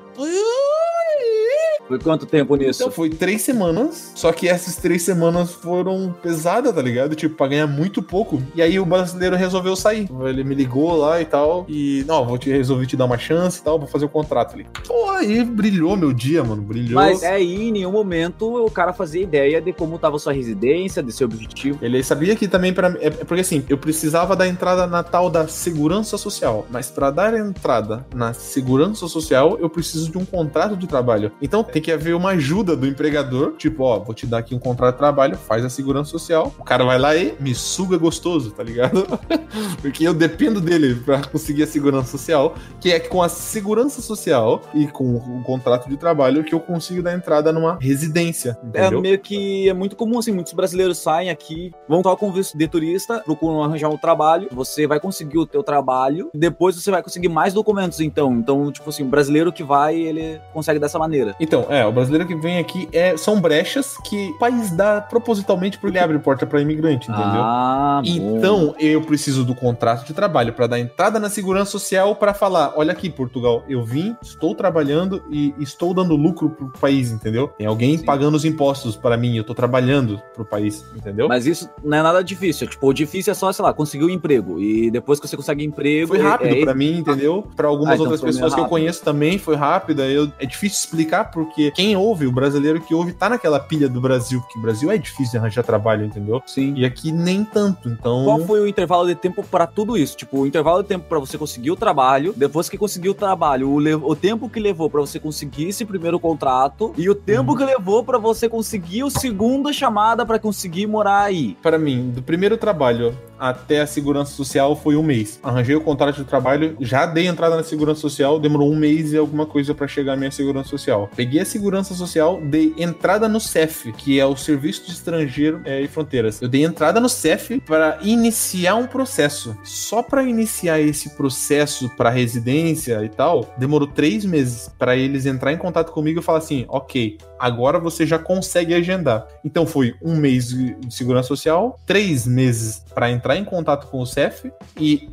Foi 1.88 1.98
quanto 1.98 2.26
tempo 2.26 2.56
nisso? 2.56 2.82
Então 2.82 2.92
foi 2.92 3.10
três 3.10 3.42
semanas, 3.42 4.12
só 4.14 4.32
que 4.32 4.48
essas 4.48 4.76
três 4.76 5.02
semanas 5.02 5.52
foram 5.52 6.14
pesadas, 6.22 6.74
tá 6.74 6.82
ligado? 6.82 7.14
Tipo, 7.14 7.36
pra 7.36 7.48
ganhar 7.48 7.66
muito 7.66 8.02
pouco. 8.02 8.42
E 8.54 8.62
aí 8.62 8.78
o 8.78 8.84
brasileiro 8.84 9.36
resolveu 9.36 9.76
sair. 9.76 10.08
Ele 10.26 10.42
me 10.42 10.54
ligou 10.54 10.96
lá 10.96 11.20
e 11.20 11.24
tal. 11.24 11.64
E, 11.68 12.04
não, 12.06 12.24
vou 12.26 12.38
te 12.38 12.50
resolver 12.50 12.86
te 12.86 12.96
dar 12.96 13.04
uma 13.04 13.18
chance 13.18 13.60
e 13.60 13.62
tal, 13.62 13.78
vou 13.78 13.88
fazer 13.88 14.04
o 14.04 14.08
contrato 14.08 14.54
ali. 14.54 14.66
Pô, 14.86 14.95
aí 15.26 15.44
brilhou 15.44 15.96
meu 15.96 16.12
dia, 16.12 16.44
mano. 16.44 16.62
Brilhou. 16.62 16.94
Mas 16.94 17.22
é 17.22 17.32
aí, 17.32 17.68
em 17.68 17.72
nenhum 17.72 17.92
momento, 17.92 18.64
o 18.64 18.70
cara 18.70 18.92
fazia 18.92 19.22
ideia 19.22 19.60
de 19.60 19.72
como 19.72 19.98
tava 19.98 20.18
sua 20.18 20.32
residência, 20.32 21.02
de 21.02 21.12
seu 21.12 21.26
objetivo. 21.26 21.78
Ele 21.82 22.02
sabia 22.02 22.36
que 22.36 22.46
também 22.46 22.72
para 22.72 22.96
é 23.00 23.06
é 23.20 23.24
porque 23.24 23.40
assim, 23.40 23.64
eu 23.68 23.78
precisava 23.78 24.36
da 24.36 24.46
entrada 24.46 24.86
na 24.86 25.02
tal 25.02 25.30
da 25.30 25.46
segurança 25.48 26.18
social, 26.18 26.66
mas 26.70 26.90
para 26.90 27.10
dar 27.10 27.34
entrada 27.34 28.06
na 28.14 28.32
segurança 28.32 29.06
social, 29.08 29.56
eu 29.58 29.70
preciso 29.70 30.10
de 30.10 30.18
um 30.18 30.24
contrato 30.24 30.76
de 30.76 30.86
trabalho. 30.86 31.32
Então 31.40 31.62
tem 31.62 31.80
que 31.80 31.90
haver 31.90 32.14
uma 32.14 32.30
ajuda 32.30 32.76
do 32.76 32.86
empregador, 32.86 33.52
tipo, 33.56 33.84
ó, 33.84 33.98
vou 33.98 34.14
te 34.14 34.26
dar 34.26 34.38
aqui 34.38 34.54
um 34.54 34.58
contrato 34.58 34.94
de 34.94 34.98
trabalho, 34.98 35.36
faz 35.36 35.64
a 35.64 35.68
segurança 35.68 36.10
social. 36.10 36.54
O 36.58 36.64
cara 36.64 36.84
vai 36.84 36.98
lá 36.98 37.16
e 37.16 37.34
me 37.40 37.54
suga 37.54 37.96
gostoso, 37.96 38.50
tá 38.50 38.62
ligado? 38.62 39.06
porque 39.80 40.06
eu 40.06 40.14
dependo 40.14 40.60
dele 40.60 40.94
para 40.94 41.22
conseguir 41.22 41.62
a 41.62 41.66
segurança 41.66 42.10
social, 42.10 42.54
que 42.80 42.92
é 42.92 43.00
com 43.00 43.22
a 43.22 43.28
segurança 43.28 44.02
social 44.02 44.62
e 44.74 44.86
com 44.86 45.15
o 45.16 45.42
contrato 45.42 45.88
de 45.88 45.96
trabalho 45.96 46.44
que 46.44 46.54
eu 46.54 46.60
consigo 46.60 47.02
dar 47.02 47.14
entrada 47.14 47.52
numa 47.52 47.78
residência, 47.80 48.56
É 48.74 48.80
entendeu? 48.80 49.00
meio 49.00 49.18
que 49.18 49.68
é 49.68 49.72
muito 49.72 49.96
comum, 49.96 50.18
assim, 50.18 50.32
muitos 50.32 50.52
brasileiros 50.52 50.98
saem 50.98 51.30
aqui, 51.30 51.72
vão 51.88 51.98
estar 51.98 52.14
com 52.16 52.32
visto 52.32 52.56
de 52.56 52.68
turista, 52.68 53.20
procuram 53.24 53.62
arranjar 53.62 53.88
um 53.88 53.96
trabalho, 53.96 54.48
você 54.52 54.86
vai 54.86 55.00
conseguir 55.00 55.38
o 55.38 55.46
teu 55.46 55.62
trabalho, 55.62 56.30
depois 56.34 56.74
você 56.76 56.90
vai 56.90 57.02
conseguir 57.02 57.28
mais 57.28 57.52
documentos, 57.54 58.00
então. 58.00 58.32
Então, 58.34 58.70
tipo 58.72 58.88
assim, 58.88 59.02
o 59.02 59.06
brasileiro 59.06 59.52
que 59.52 59.62
vai, 59.62 59.96
ele 59.96 60.40
consegue 60.52 60.78
dessa 60.78 60.98
maneira. 60.98 61.34
Então, 61.40 61.66
é, 61.68 61.84
o 61.86 61.92
brasileiro 61.92 62.26
que 62.26 62.34
vem 62.34 62.58
aqui 62.58 62.88
é, 62.92 63.16
são 63.16 63.40
brechas 63.40 63.96
que 64.04 64.30
o 64.30 64.38
país 64.38 64.70
dá 64.70 65.00
propositalmente 65.00 65.78
porque 65.78 65.96
ele 65.96 66.04
abre 66.04 66.18
porta 66.18 66.46
para 66.46 66.60
imigrante, 66.60 67.10
entendeu? 67.10 67.40
Ah, 67.42 68.02
bom. 68.04 68.36
Então, 68.38 68.74
eu 68.78 69.00
preciso 69.02 69.44
do 69.44 69.54
contrato 69.54 70.04
de 70.06 70.12
trabalho 70.12 70.52
para 70.52 70.66
dar 70.66 70.78
entrada 70.78 71.18
na 71.18 71.28
segurança 71.28 71.70
social 71.70 72.16
para 72.16 72.32
falar: 72.34 72.72
olha 72.76 72.92
aqui, 72.92 73.08
Portugal, 73.10 73.62
eu 73.68 73.84
vim, 73.84 74.16
estou 74.22 74.54
trabalhando 74.54 74.95
e 75.30 75.54
estou 75.58 75.92
dando 75.94 76.14
lucro 76.16 76.50
pro 76.50 76.68
país, 76.80 77.10
entendeu? 77.10 77.48
Tem 77.48 77.66
alguém 77.66 77.98
Sim. 77.98 78.04
pagando 78.04 78.34
os 78.36 78.44
impostos 78.44 78.96
para 78.96 79.16
mim, 79.16 79.36
eu 79.36 79.44
tô 79.44 79.54
trabalhando 79.54 80.20
pro 80.34 80.44
país, 80.44 80.84
entendeu? 80.96 81.28
Mas 81.28 81.46
isso 81.46 81.68
não 81.84 81.98
é 81.98 82.02
nada 82.02 82.22
difícil. 82.22 82.66
Tipo, 82.66 82.88
o 82.88 82.92
difícil 82.92 83.30
é 83.30 83.34
só, 83.34 83.52
sei 83.52 83.64
lá, 83.64 83.72
conseguir 83.72 84.04
um 84.04 84.10
emprego. 84.10 84.60
E 84.60 84.90
depois 84.90 85.20
que 85.20 85.28
você 85.28 85.36
consegue 85.36 85.64
emprego. 85.64 86.08
Foi 86.08 86.18
rápido 86.18 86.54
é, 86.56 86.60
pra 86.62 86.74
mim, 86.74 86.98
entendeu? 86.98 87.46
Pra 87.54 87.68
algumas 87.68 87.92
Ah, 87.92 87.94
então 87.96 88.06
outras 88.06 88.20
pessoas 88.20 88.52
que 88.54 88.60
eu 88.60 88.64
rápido. 88.64 88.70
conheço 88.70 89.02
também 89.02 89.38
foi 89.38 89.56
rápida. 89.56 90.06
Eu, 90.06 90.30
é 90.38 90.46
difícil 90.46 90.78
explicar 90.78 91.30
porque 91.30 91.70
quem 91.72 91.96
ouve, 91.96 92.26
o 92.26 92.32
brasileiro 92.32 92.80
que 92.80 92.94
ouve, 92.94 93.12
tá 93.12 93.28
naquela 93.28 93.58
pilha 93.60 93.88
do 93.88 94.00
Brasil, 94.00 94.40
porque 94.40 94.58
o 94.58 94.62
Brasil 94.62 94.90
é 94.90 94.98
difícil 94.98 95.32
de 95.32 95.38
arranjar 95.38 95.62
trabalho, 95.64 96.04
entendeu? 96.04 96.42
Sim. 96.46 96.74
E 96.76 96.84
aqui 96.84 97.12
nem 97.12 97.44
tanto, 97.44 97.88
então. 97.88 98.24
Qual 98.24 98.40
foi 98.40 98.60
o 98.60 98.66
intervalo 98.66 99.06
de 99.06 99.14
tempo 99.14 99.42
pra 99.44 99.66
tudo 99.66 99.96
isso? 99.96 100.16
Tipo, 100.16 100.40
o 100.40 100.46
intervalo 100.46 100.82
de 100.82 100.88
tempo 100.88 101.06
pra 101.08 101.18
você 101.18 101.36
conseguir 101.36 101.70
o 101.70 101.76
trabalho, 101.76 102.32
depois 102.36 102.68
que 102.68 102.78
conseguiu 102.78 103.12
o 103.12 103.14
trabalho, 103.14 103.70
o, 103.70 103.78
le- 103.78 103.94
o 103.94 104.14
tempo 104.14 104.48
que 104.48 104.60
levou 104.60 104.85
pra 104.90 105.00
você 105.00 105.18
conseguir 105.20 105.68
esse 105.68 105.84
primeiro 105.84 106.18
contrato 106.20 106.92
e 106.96 107.08
o 107.10 107.14
tempo 107.14 107.52
Uhum. 107.52 107.58
que 107.58 107.64
levou 107.64 108.02
pra 108.04 108.18
você 108.18 108.48
conseguir 108.48 109.02
o 109.04 109.10
segunda 109.10 109.72
chamada 109.72 110.24
pra 110.26 110.38
conseguir 110.38 110.86
morar 110.86 111.22
aí. 111.22 111.56
Para 111.62 111.78
mim, 111.78 112.10
do 112.10 112.22
primeiro 112.22 112.56
trabalho 112.56 113.16
até 113.38 113.80
a 113.80 113.86
segurança 113.86 114.32
social 114.32 114.76
foi 114.76 114.96
um 114.96 115.02
mês. 115.02 115.38
Arranjei 115.42 115.74
o 115.74 115.80
contrato 115.80 116.16
de 116.16 116.24
trabalho, 116.24 116.76
já 116.80 117.06
dei 117.06 117.26
entrada 117.26 117.56
na 117.56 117.62
segurança 117.62 118.00
social, 118.00 118.38
demorou 118.38 118.70
um 118.70 118.76
mês 118.76 119.12
e 119.12 119.16
alguma 119.16 119.46
coisa 119.46 119.74
para 119.74 119.86
chegar 119.88 120.14
à 120.14 120.16
minha 120.16 120.30
segurança 120.30 120.68
social. 120.68 121.08
Peguei 121.14 121.40
a 121.40 121.44
segurança 121.44 121.94
social, 121.94 122.40
dei 122.40 122.74
entrada 122.76 123.28
no 123.28 123.40
CEF, 123.40 123.92
que 123.92 124.18
é 124.18 124.26
o 124.26 124.36
Serviço 124.36 124.86
de 124.86 124.92
Estrangeiro 124.92 125.60
eh, 125.64 125.82
e 125.82 125.88
Fronteiras. 125.88 126.40
Eu 126.40 126.48
dei 126.48 126.64
entrada 126.64 127.00
no 127.00 127.08
CEF 127.08 127.60
para 127.60 127.98
iniciar 128.02 128.74
um 128.76 128.86
processo. 128.86 129.56
Só 129.64 130.02
para 130.02 130.22
iniciar 130.22 130.80
esse 130.80 131.10
processo 131.16 131.88
para 131.96 132.10
residência 132.10 133.04
e 133.04 133.08
tal, 133.08 133.54
demorou 133.58 133.88
três 133.88 134.24
meses 134.24 134.70
para 134.78 134.96
eles 134.96 135.26
entrar 135.26 135.52
em 135.52 135.56
contato 135.56 135.92
comigo 135.92 136.20
e 136.20 136.22
falar 136.22 136.38
assim, 136.38 136.64
ok, 136.68 137.18
agora 137.38 137.78
você 137.78 138.06
já 138.06 138.18
consegue 138.18 138.74
agendar. 138.74 139.26
Então 139.44 139.66
foi 139.66 139.94
um 140.02 140.16
mês 140.16 140.48
de 140.48 140.76
segurança 140.90 141.28
social, 141.28 141.78
três 141.86 142.26
meses 142.26 142.84
para 142.94 143.10
entrar 143.10 143.36
em 143.36 143.44
contato 143.44 143.86
com 143.88 144.00
o 144.00 144.06
CEF 144.06 144.50
e 144.78 145.10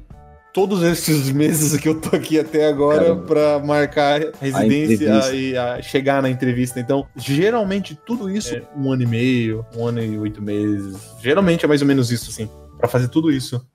todos 0.54 0.84
esses 0.84 1.32
meses 1.34 1.80
que 1.80 1.90
eu 1.90 2.00
tô 2.00 2.16
aqui 2.16 2.40
até 2.40 2.68
agora 2.68 3.16
para 3.16 3.60
marcar 3.60 4.22
a 4.22 4.32
residência 4.40 4.94
entrevista. 4.94 5.36
e 5.36 5.58
a 5.58 5.82
chegar 5.82 6.22
na 6.22 6.30
entrevista. 6.30 6.80
Então, 6.80 7.08
geralmente 7.16 7.98
tudo 8.06 8.30
isso 8.30 8.56
é 8.56 8.64
um 8.78 8.92
ano 8.92 9.02
e 9.02 9.08
meio, 9.08 9.66
um 9.76 9.88
ano 9.88 10.02
e 10.02 10.18
oito 10.18 10.42
meses. 10.42 10.96
Geralmente 11.22 11.66
é 11.66 11.68
mais 11.68 11.82
ou 11.82 11.88
menos 11.88 12.12
isso, 12.12 12.30
assim, 12.30 12.48
para 12.78 12.88
fazer 12.88 13.08
tudo 13.08 13.32
isso. 13.32 13.66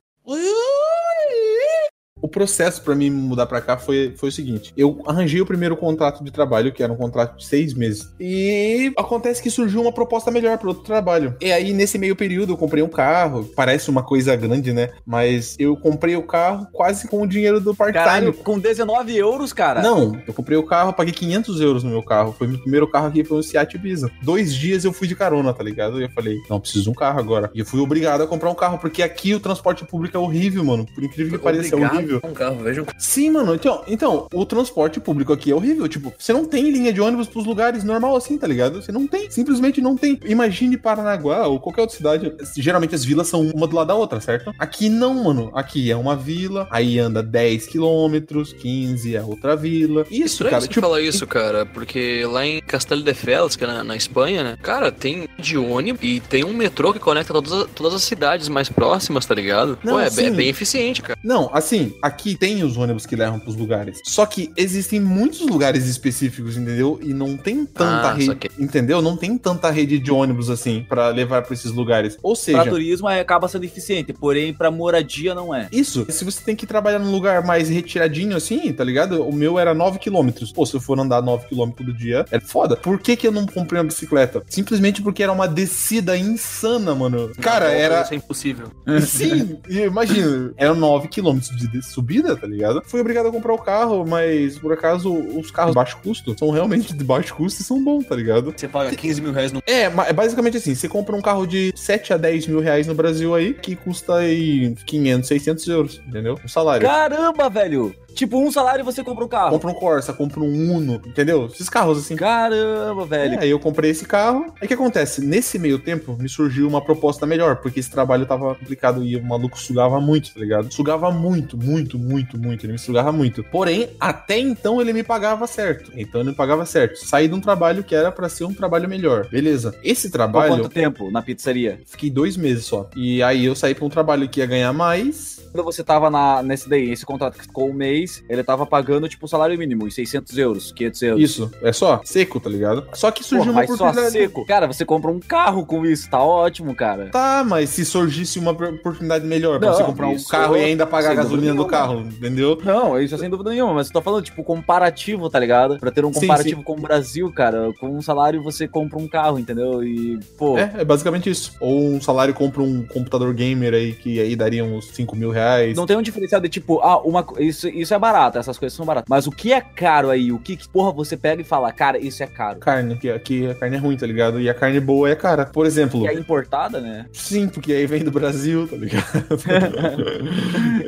O 2.21 2.27
processo 2.27 2.81
para 2.81 2.95
mim 2.95 3.09
mudar 3.09 3.45
para 3.45 3.61
cá 3.61 3.77
foi, 3.77 4.13
foi 4.15 4.29
o 4.29 4.31
seguinte: 4.31 4.73
eu 4.75 5.01
arranjei 5.05 5.41
o 5.41 5.45
primeiro 5.45 5.75
contrato 5.77 6.23
de 6.23 6.31
trabalho, 6.31 6.71
que 6.71 6.83
era 6.83 6.91
um 6.91 6.95
contrato 6.95 7.37
de 7.37 7.45
seis 7.45 7.73
meses. 7.73 8.13
E 8.19 8.91
acontece 8.97 9.41
que 9.41 9.49
surgiu 9.49 9.81
uma 9.81 9.91
proposta 9.91 10.31
melhor 10.31 10.57
para 10.57 10.67
outro 10.67 10.83
trabalho. 10.83 11.35
E 11.41 11.51
aí, 11.51 11.73
nesse 11.73 11.97
meio 11.97 12.15
período, 12.15 12.53
eu 12.53 12.57
comprei 12.57 12.83
um 12.83 12.89
carro. 12.89 13.49
Parece 13.55 13.89
uma 13.89 14.03
coisa 14.03 14.35
grande, 14.35 14.73
né? 14.73 14.89
Mas 15.05 15.55
eu 15.59 15.75
comprei 15.75 16.15
o 16.15 16.23
carro 16.23 16.67
quase 16.71 17.07
com 17.07 17.21
o 17.21 17.27
dinheiro 17.27 17.59
do 17.59 17.75
part-time. 17.75 18.33
Com 18.33 18.59
19 18.59 19.15
euros, 19.15 19.53
cara. 19.53 19.81
Não, 19.81 20.19
eu 20.27 20.33
comprei 20.33 20.57
o 20.57 20.63
carro, 20.63 20.93
paguei 20.93 21.13
500 21.13 21.61
euros 21.61 21.83
no 21.83 21.89
meu 21.89 22.03
carro. 22.03 22.35
Foi 22.37 22.47
meu 22.47 22.59
primeiro 22.59 22.87
carro 22.87 23.07
aqui, 23.07 23.23
foi 23.23 23.37
um 23.37 23.43
Seat 23.43 23.75
Ibiza. 23.75 24.11
Dois 24.21 24.53
dias 24.53 24.83
eu 24.83 24.93
fui 24.93 25.07
de 25.07 25.15
carona, 25.15 25.53
tá 25.53 25.63
ligado? 25.63 25.99
E 25.99 26.03
eu 26.03 26.09
falei, 26.09 26.37
não, 26.49 26.59
preciso 26.59 26.83
de 26.83 26.89
um 26.89 26.93
carro 26.93 27.19
agora. 27.19 27.49
E 27.53 27.59
eu 27.59 27.65
fui 27.65 27.79
obrigado 27.79 28.21
a 28.21 28.27
comprar 28.27 28.49
um 28.49 28.55
carro, 28.55 28.77
porque 28.77 29.01
aqui 29.01 29.33
o 29.33 29.39
transporte 29.39 29.85
público 29.85 30.17
é 30.17 30.19
horrível, 30.19 30.63
mano. 30.63 30.85
Por 30.85 31.03
incrível 31.03 31.37
que 31.37 31.43
pareça, 31.43 31.75
é 31.75 31.77
Obrigado 31.77 32.08
horrível. 32.13 32.21
Um 32.29 32.33
carro, 32.33 32.55
vejam. 32.63 32.85
Sim, 32.97 33.31
mano. 33.31 33.53
Então, 33.55 33.83
então, 33.87 34.27
o 34.33 34.45
transporte 34.45 34.99
público 34.99 35.33
aqui 35.33 35.51
é 35.51 35.55
horrível. 35.55 35.87
Tipo, 35.87 36.13
você 36.17 36.33
não 36.33 36.45
tem 36.45 36.69
linha 36.71 36.91
de 36.91 37.01
ônibus 37.01 37.27
pros 37.27 37.45
lugares 37.45 37.83
normal 37.83 38.15
assim, 38.15 38.37
tá 38.37 38.47
ligado? 38.47 38.81
Você 38.81 38.91
não 38.91 39.07
tem. 39.07 39.29
Simplesmente 39.29 39.81
não 39.81 39.95
tem. 39.95 40.19
Imagine 40.25 40.77
Paranaguá 40.77 41.47
ou 41.47 41.59
qualquer 41.59 41.81
outra 41.81 41.95
cidade. 41.95 42.33
Geralmente 42.57 42.95
as 42.95 43.03
vilas 43.05 43.27
são 43.27 43.41
uma 43.41 43.67
do 43.67 43.75
lado 43.75 43.87
da 43.87 43.95
outra, 43.95 44.19
certo? 44.19 44.53
Aqui 44.57 44.89
não, 44.89 45.23
mano. 45.23 45.51
Aqui 45.53 45.91
é 45.91 45.95
uma 45.95 46.15
vila, 46.15 46.67
aí 46.71 46.99
anda 46.99 47.21
10 47.23 47.67
quilômetros, 47.67 48.53
15 48.53 49.15
é 49.15 49.21
outra 49.21 49.55
vila. 49.55 50.05
Isso, 50.09 50.25
Estranho 50.33 50.51
cara. 50.51 50.61
você 50.61 50.67
Tipo, 50.67 50.81
falar 50.81 51.01
isso, 51.01 51.25
cara, 51.27 51.65
porque 51.65 52.25
lá 52.25 52.45
em 52.45 52.61
Castelo 52.61 53.01
de 53.01 53.13
Fels, 53.13 53.55
que 53.55 53.63
é 53.63 53.67
na, 53.67 53.83
na 53.83 53.95
Espanha, 53.95 54.43
né? 54.43 54.57
Cara, 54.61 54.91
tem 54.91 55.27
de 55.37 55.57
ônibus 55.57 56.01
e 56.03 56.19
tem 56.19 56.43
um 56.43 56.53
metrô 56.53 56.93
que 56.93 56.99
conecta 56.99 57.33
todas, 57.33 57.51
as- 57.51 57.67
todas 57.75 57.93
as 57.95 58.03
cidades 58.03 58.47
mais 58.49 58.69
próximas, 58.69 59.25
tá 59.25 59.33
ligado? 59.35 59.77
Não, 59.83 59.93
Pô, 59.93 59.99
é, 59.99 60.09
sim. 60.09 60.25
é 60.25 60.29
bem 60.31 60.49
eficiente, 60.49 61.01
cara. 61.01 61.19
Não, 61.23 61.49
assim, 61.53 61.93
aqui 62.01 62.35
tem 62.35 62.63
os 62.63 62.77
ônibus 62.77 63.05
que 63.05 63.15
levam 63.15 63.39
pros 63.39 63.55
lugares. 63.55 63.99
Só 64.05 64.25
que 64.25 64.51
existem 64.57 64.99
muitos 64.99 65.41
lugares 65.41 65.85
específicos, 65.85 66.57
entendeu? 66.57 66.99
E 67.01 67.13
não 67.13 67.37
tem 67.37 67.65
tanta 67.65 68.09
Ah, 68.09 68.13
rede, 68.13 68.25
saquei. 68.27 68.51
entendeu? 68.59 69.01
Não 69.01 69.15
tem 69.17 69.37
tanta 69.37 69.69
rede 69.69 69.99
de 69.99 70.11
ônibus 70.11 70.49
assim 70.49 70.85
pra 70.87 71.09
levar 71.09 71.41
pra 71.43 71.53
esses 71.53 71.71
lugares. 71.71 72.17
Ou 72.23 72.33
Pra 72.33 72.41
seja, 72.41 72.65
turismo 72.65 73.09
é, 73.09 73.19
acaba 73.19 73.47
sendo 73.47 73.63
eficiente, 73.65 74.13
porém 74.13 74.53
pra 74.53 74.71
moradia 74.71 75.33
não 75.35 75.53
é. 75.53 75.67
isso, 75.71 76.05
se 76.09 76.23
você 76.23 76.41
tem 76.43 76.55
que 76.55 76.65
trabalhar 76.65 76.99
num 76.99 77.11
lugar 77.11 77.43
mais 77.45 77.69
retiradinho 77.69 78.35
assim, 78.35 78.71
tá 78.73 78.83
ligado? 78.83 79.23
O 79.23 79.33
meu 79.33 79.57
era 79.59 79.73
9 79.73 79.99
km. 79.99 80.29
Pô, 80.53 80.65
se 80.65 80.73
eu 80.75 80.79
for 80.79 80.99
andar 80.99 81.21
9 81.21 81.47
km 81.47 81.71
do 81.83 81.93
dia, 81.93 82.25
é 82.31 82.39
foda. 82.39 82.75
Por 82.75 82.99
que 82.99 83.15
que 83.15 83.27
eu 83.27 83.31
não 83.31 83.45
comprei 83.45 83.79
uma 83.81 83.87
bicicleta? 83.87 84.43
Simplesmente 84.49 85.01
porque 85.01 85.21
era 85.23 85.31
uma 85.31 85.47
descida 85.47 86.17
insana, 86.17 86.93
mano. 86.95 87.31
Cara, 87.41 87.71
era 87.71 88.01
Isso 88.01 88.13
é 88.13 88.17
impossível. 88.17 88.67
Sim, 89.05 89.57
imagina, 89.69 90.53
eram 90.57 90.75
9 90.75 91.07
km 91.07 91.39
de 91.39 91.67
de 91.69 91.81
subida, 91.89 92.35
tá 92.35 92.47
ligado? 92.47 92.81
Fui 92.85 93.01
obrigado 93.01 93.27
a 93.27 93.31
comprar 93.31 93.53
o 93.53 93.57
carro, 93.57 94.05
mas 94.05 94.57
por 94.57 94.73
acaso 94.73 95.13
os 95.13 95.51
carros 95.51 95.71
de 95.71 95.75
baixo 95.75 95.97
custo 96.03 96.37
são 96.37 96.49
realmente 96.49 96.93
de 96.93 97.03
baixo 97.03 97.35
custo 97.35 97.61
e 97.61 97.65
são 97.65 97.83
bons, 97.83 98.05
tá 98.05 98.15
ligado? 98.15 98.53
Você 98.55 98.67
paga 98.67 98.95
15 98.95 99.21
mil 99.21 99.31
reais 99.31 99.51
no. 99.51 99.61
É, 99.65 99.83
é 99.83 100.13
basicamente 100.13 100.57
assim, 100.57 100.75
você 100.75 100.87
compra 100.87 101.15
um 101.15 101.21
carro 101.21 101.45
de 101.45 101.73
7 101.75 102.13
a 102.13 102.17
10 102.17 102.47
mil 102.47 102.59
reais 102.59 102.87
no 102.87 102.93
Brasil 102.93 103.33
aí, 103.35 103.53
que 103.53 103.75
custa 103.75 104.15
aí 104.15 104.75
500, 104.85 105.27
600 105.27 105.67
euros, 105.67 106.01
entendeu? 106.07 106.39
O 106.43 106.49
salário. 106.49 106.87
Caramba, 106.87 107.49
velho! 107.49 107.95
Tipo, 108.19 108.37
um 108.37 108.51
salário 108.51 108.81
e 108.81 108.83
você 108.83 109.01
compra 109.01 109.23
um 109.23 109.29
carro. 109.29 109.51
Compra 109.51 109.69
um 109.69 109.73
Corsa, 109.73 110.11
compra 110.11 110.41
um 110.41 110.75
Uno, 110.75 110.95
entendeu? 111.05 111.45
Esses 111.45 111.69
carros 111.69 111.99
assim. 111.99 112.17
Caramba, 112.17 113.05
velho. 113.05 113.35
É, 113.35 113.43
aí 113.43 113.49
eu 113.49 113.57
comprei 113.57 113.91
esse 113.91 114.03
carro. 114.03 114.53
Aí 114.59 114.65
o 114.65 114.67
que 114.67 114.73
acontece? 114.73 115.23
Nesse 115.23 115.57
meio 115.57 115.79
tempo, 115.79 116.17
me 116.19 116.27
surgiu 116.27 116.67
uma 116.67 116.83
proposta 116.83 117.25
melhor, 117.25 117.55
porque 117.61 117.79
esse 117.79 117.89
trabalho 117.89 118.25
tava 118.25 118.53
complicado 118.55 119.05
e 119.05 119.15
o 119.15 119.23
maluco 119.23 119.57
sugava 119.57 120.01
muito, 120.01 120.33
tá 120.33 120.39
ligado? 120.41 120.69
Sugava 120.69 121.09
muito, 121.11 121.57
muito, 121.57 121.97
muito, 121.97 122.37
muito. 122.37 122.65
Ele 122.65 122.73
me 122.73 122.79
sugava 122.79 123.09
muito. 123.13 123.41
Porém, 123.41 123.87
até 123.97 124.37
então 124.37 124.81
ele 124.81 124.91
me 124.91 125.01
pagava 125.01 125.47
certo. 125.47 125.89
Então 125.95 126.19
ele 126.19 126.31
me 126.31 126.35
pagava 126.35 126.65
certo. 126.65 126.97
Saí 126.97 127.29
de 127.29 127.33
um 127.33 127.39
trabalho 127.39 127.85
que 127.85 127.95
era 127.95 128.11
pra 128.11 128.27
ser 128.27 128.43
um 128.43 128.53
trabalho 128.53 128.89
melhor. 128.89 129.29
Beleza. 129.29 129.73
Esse 129.81 130.09
Por 130.09 130.17
trabalho. 130.17 130.57
quanto 130.57 130.67
tempo 130.67 131.09
na 131.09 131.21
pizzaria? 131.21 131.79
Fiquei 131.85 132.09
dois 132.09 132.35
meses 132.35 132.65
só. 132.65 132.89
E 132.97 133.23
aí 133.23 133.45
eu 133.45 133.55
saí 133.55 133.73
pra 133.73 133.85
um 133.85 133.89
trabalho 133.89 134.27
que 134.27 134.41
ia 134.41 134.45
ganhar 134.45 134.73
mais. 134.73 135.39
Quando 135.53 135.63
você 135.63 135.83
tava 135.83 136.09
na, 136.09 136.43
nesse 136.43 136.69
daí, 136.69 136.91
esse 136.91 137.05
contrato 137.05 137.37
que 137.37 137.43
ficou 137.43 137.69
um 137.69 137.73
mês, 137.73 138.08
ele 138.29 138.43
tava 138.43 138.65
pagando, 138.65 139.07
tipo, 139.07 139.25
o 139.25 139.29
salário 139.29 139.57
mínimo, 139.57 139.85
uns 139.85 139.95
600 139.95 140.37
euros, 140.37 140.71
500 140.71 141.01
euros. 141.03 141.23
Isso, 141.23 141.51
é 141.61 141.71
só 141.73 142.01
seco, 142.03 142.39
tá 142.39 142.49
ligado? 142.49 142.85
Só 142.93 143.11
que 143.11 143.23
surgiu 143.23 143.39
Porra, 143.47 143.51
uma 143.51 143.59
mas 143.61 143.67
só 143.69 143.73
oportunidade. 143.85 144.11
seco. 144.13 144.45
Cara, 144.45 144.67
você 144.67 144.85
compra 144.85 145.11
um 145.11 145.19
carro 145.19 145.65
com 145.65 145.85
isso, 145.85 146.09
tá 146.09 146.21
ótimo, 146.23 146.73
cara. 146.75 147.09
Tá, 147.11 147.43
mas 147.47 147.69
se 147.69 147.85
surgisse 147.85 148.39
uma 148.39 148.51
oportunidade 148.51 149.25
melhor 149.25 149.59
pra 149.59 149.69
Não, 149.69 149.75
você 149.77 149.83
comprar 149.83 150.07
um 150.07 150.23
carro 150.23 150.57
e 150.57 150.63
ainda 150.63 150.85
pagar 150.85 151.11
a 151.11 151.15
gasolina 151.15 151.53
do 151.53 151.65
carro, 151.65 152.01
entendeu? 152.01 152.57
Não, 152.63 152.99
isso 152.99 153.15
é 153.15 153.17
sem 153.17 153.29
dúvida 153.29 153.49
nenhuma, 153.51 153.73
mas 153.73 153.87
eu 153.87 153.93
tô 153.93 154.01
falando, 154.01 154.23
tipo, 154.23 154.43
comparativo, 154.43 155.29
tá 155.29 155.39
ligado? 155.39 155.77
Pra 155.79 155.91
ter 155.91 156.05
um 156.05 156.13
Sim, 156.13 156.21
comparativo 156.21 156.63
com 156.63 156.73
o 156.73 156.81
Brasil, 156.81 157.31
cara, 157.31 157.71
com 157.79 157.89
um 157.89 158.01
salário 158.01 158.41
você 158.43 158.67
compra 158.67 158.97
um 158.99 159.07
carro, 159.07 159.39
entendeu? 159.39 159.83
E, 159.83 160.19
pô, 160.37 160.57
É, 160.57 160.71
é 160.79 160.85
basicamente 160.85 161.29
isso. 161.29 161.53
Ou 161.59 161.89
um 161.89 162.01
salário 162.01 162.33
compra 162.33 162.61
um 162.61 162.83
computador 162.85 163.33
gamer 163.33 163.73
aí, 163.73 163.93
que 163.93 164.19
aí 164.19 164.35
daria 164.35 164.63
uns 164.63 164.87
5 164.89 165.15
mil 165.15 165.31
reais. 165.31 165.75
não 165.75 165.85
tem 165.85 165.97
um 165.97 166.01
diferencial 166.01 166.39
de 166.41 166.49
tipo, 166.49 166.79
ah, 166.81 166.99
uma, 167.01 167.25
isso, 167.39 167.67
isso 167.67 167.93
é 167.93 167.98
barato, 167.99 168.37
essas 168.37 168.57
coisas 168.57 168.75
são 168.75 168.85
baratas. 168.85 169.07
Mas 169.09 169.27
o 169.27 169.31
que 169.31 169.51
é 169.53 169.61
caro 169.61 170.09
aí? 170.09 170.31
O 170.31 170.39
que, 170.39 170.55
que, 170.55 170.67
porra, 170.69 170.91
você 170.91 171.15
pega 171.17 171.41
e 171.41 171.45
fala, 171.45 171.71
cara, 171.71 171.97
isso 171.97 172.23
é 172.23 172.27
caro? 172.27 172.59
Carne, 172.59 172.97
que 172.97 173.09
aqui 173.09 173.47
a 173.49 173.55
carne 173.55 173.75
é 173.75 173.79
ruim, 173.79 173.97
tá 173.97 174.05
ligado? 174.07 174.39
E 174.39 174.49
a 174.49 174.53
carne 174.53 174.79
boa 174.79 175.09
é 175.09 175.15
cara. 175.15 175.45
Por 175.45 175.65
exemplo, 175.65 176.01
Que 176.01 176.07
é 176.07 176.13
importada, 176.13 176.79
né? 176.81 177.05
sim, 177.13 177.47
porque 177.47 177.73
aí 177.73 177.85
vem 177.85 178.03
do 178.03 178.11
Brasil, 178.11 178.67
tá 178.67 178.75
ligado? 178.75 179.05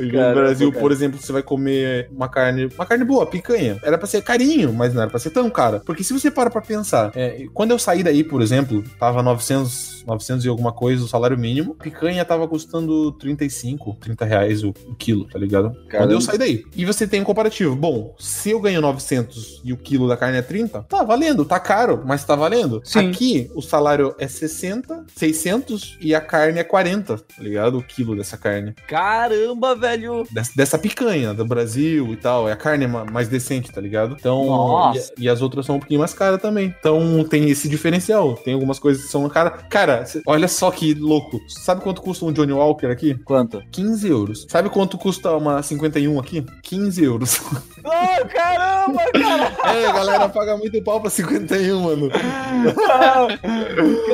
Do 0.02 0.12
Caramba, 0.12 0.34
Brasil, 0.34 0.70
cara. 0.70 0.80
por 0.80 0.92
exemplo, 0.92 1.18
você 1.20 1.32
vai 1.32 1.42
comer 1.42 2.08
uma 2.10 2.28
carne, 2.28 2.66
uma 2.74 2.86
carne 2.86 3.04
boa, 3.04 3.26
picanha. 3.26 3.78
Era 3.82 3.96
pra 3.98 4.06
ser 4.06 4.22
carinho, 4.22 4.72
mas 4.72 4.94
não 4.94 5.02
era 5.02 5.10
pra 5.10 5.18
ser 5.20 5.30
tão 5.30 5.48
cara. 5.50 5.80
Porque 5.84 6.02
se 6.04 6.12
você 6.12 6.30
para 6.30 6.50
pra 6.50 6.60
pensar, 6.60 7.12
é, 7.14 7.44
quando 7.52 7.70
eu 7.72 7.78
saí 7.78 8.02
daí, 8.02 8.24
por 8.24 8.42
exemplo, 8.42 8.82
tava 8.98 9.22
900, 9.22 10.04
900 10.06 10.44
e 10.44 10.48
alguma 10.48 10.72
coisa 10.72 11.04
o 11.04 11.08
salário 11.08 11.38
mínimo, 11.38 11.74
picanha 11.74 12.24
tava 12.24 12.46
custando 12.48 13.12
35, 13.12 13.96
30 14.00 14.24
reais 14.24 14.62
o, 14.64 14.70
o 14.86 14.94
quilo, 14.94 15.26
tá 15.26 15.38
ligado? 15.38 15.70
Quando 15.72 15.88
Caramba. 15.88 16.12
eu 16.12 16.20
saí 16.20 16.38
daí. 16.38 16.64
E 16.76 16.84
você 16.92 17.06
tem 17.06 17.20
um 17.20 17.24
comparativo. 17.24 17.74
Bom, 17.74 18.14
se 18.18 18.50
eu 18.50 18.60
ganho 18.60 18.80
900 18.80 19.60
e 19.64 19.72
o 19.72 19.76
quilo 19.76 20.08
da 20.08 20.16
carne 20.16 20.38
é 20.38 20.42
30, 20.42 20.82
tá 20.88 21.02
valendo, 21.02 21.44
tá 21.44 21.58
caro, 21.60 22.02
mas 22.04 22.24
tá 22.24 22.34
valendo. 22.36 22.80
Sim. 22.84 23.10
Aqui, 23.10 23.50
o 23.54 23.62
salário 23.62 24.14
é 24.18 24.26
60, 24.28 25.04
600 25.16 25.98
e 26.00 26.14
a 26.14 26.20
carne 26.20 26.58
é 26.58 26.64
40, 26.64 27.16
tá 27.18 27.24
ligado? 27.38 27.78
O 27.78 27.82
quilo 27.82 28.16
dessa 28.16 28.36
carne. 28.36 28.74
Caramba, 28.86 29.74
velho! 29.74 30.26
Des- 30.30 30.52
Dessa 30.54 30.78
picanha 30.78 31.32
do 31.34 31.44
Brasil 31.44 32.12
e 32.12 32.16
tal. 32.16 32.48
É 32.48 32.52
a 32.52 32.56
carne 32.56 32.86
ma- 32.86 33.04
mais 33.04 33.28
decente, 33.28 33.72
tá 33.72 33.80
ligado? 33.80 34.16
Então. 34.18 34.92
E, 35.18 35.24
e 35.24 35.28
as 35.28 35.40
outras 35.42 35.66
são 35.66 35.76
um 35.76 35.78
pouquinho 35.78 36.00
mais 36.00 36.12
caras 36.14 36.40
também. 36.40 36.74
Então 36.78 37.24
tem 37.24 37.48
esse 37.50 37.68
diferencial. 37.68 38.34
Tem 38.34 38.54
algumas 38.54 38.78
coisas 38.78 39.04
que 39.04 39.10
são 39.10 39.28
caras. 39.28 39.62
Cara, 39.70 40.04
olha 40.26 40.48
só 40.48 40.70
que 40.70 40.94
louco. 40.94 41.40
Sabe 41.48 41.80
quanto 41.82 42.02
custa 42.02 42.24
um 42.24 42.32
Johnny 42.32 42.52
Walker 42.52 42.86
aqui? 42.86 43.14
Quanto? 43.24 43.62
15 43.70 44.08
euros. 44.08 44.46
Sabe 44.48 44.68
quanto 44.70 44.98
custa 44.98 45.30
uma 45.36 45.62
51 45.62 46.18
aqui? 46.20 46.44
15 46.62 46.81
euros. 46.98 47.40
Oh, 47.84 48.28
caramba, 48.28 49.02
cara! 49.12 49.74
é, 49.76 49.86
a 49.86 49.92
galera 49.92 50.28
paga 50.28 50.56
muito 50.56 50.80
pau 50.84 51.00
pra 51.00 51.10
51, 51.10 51.80
mano. 51.82 52.08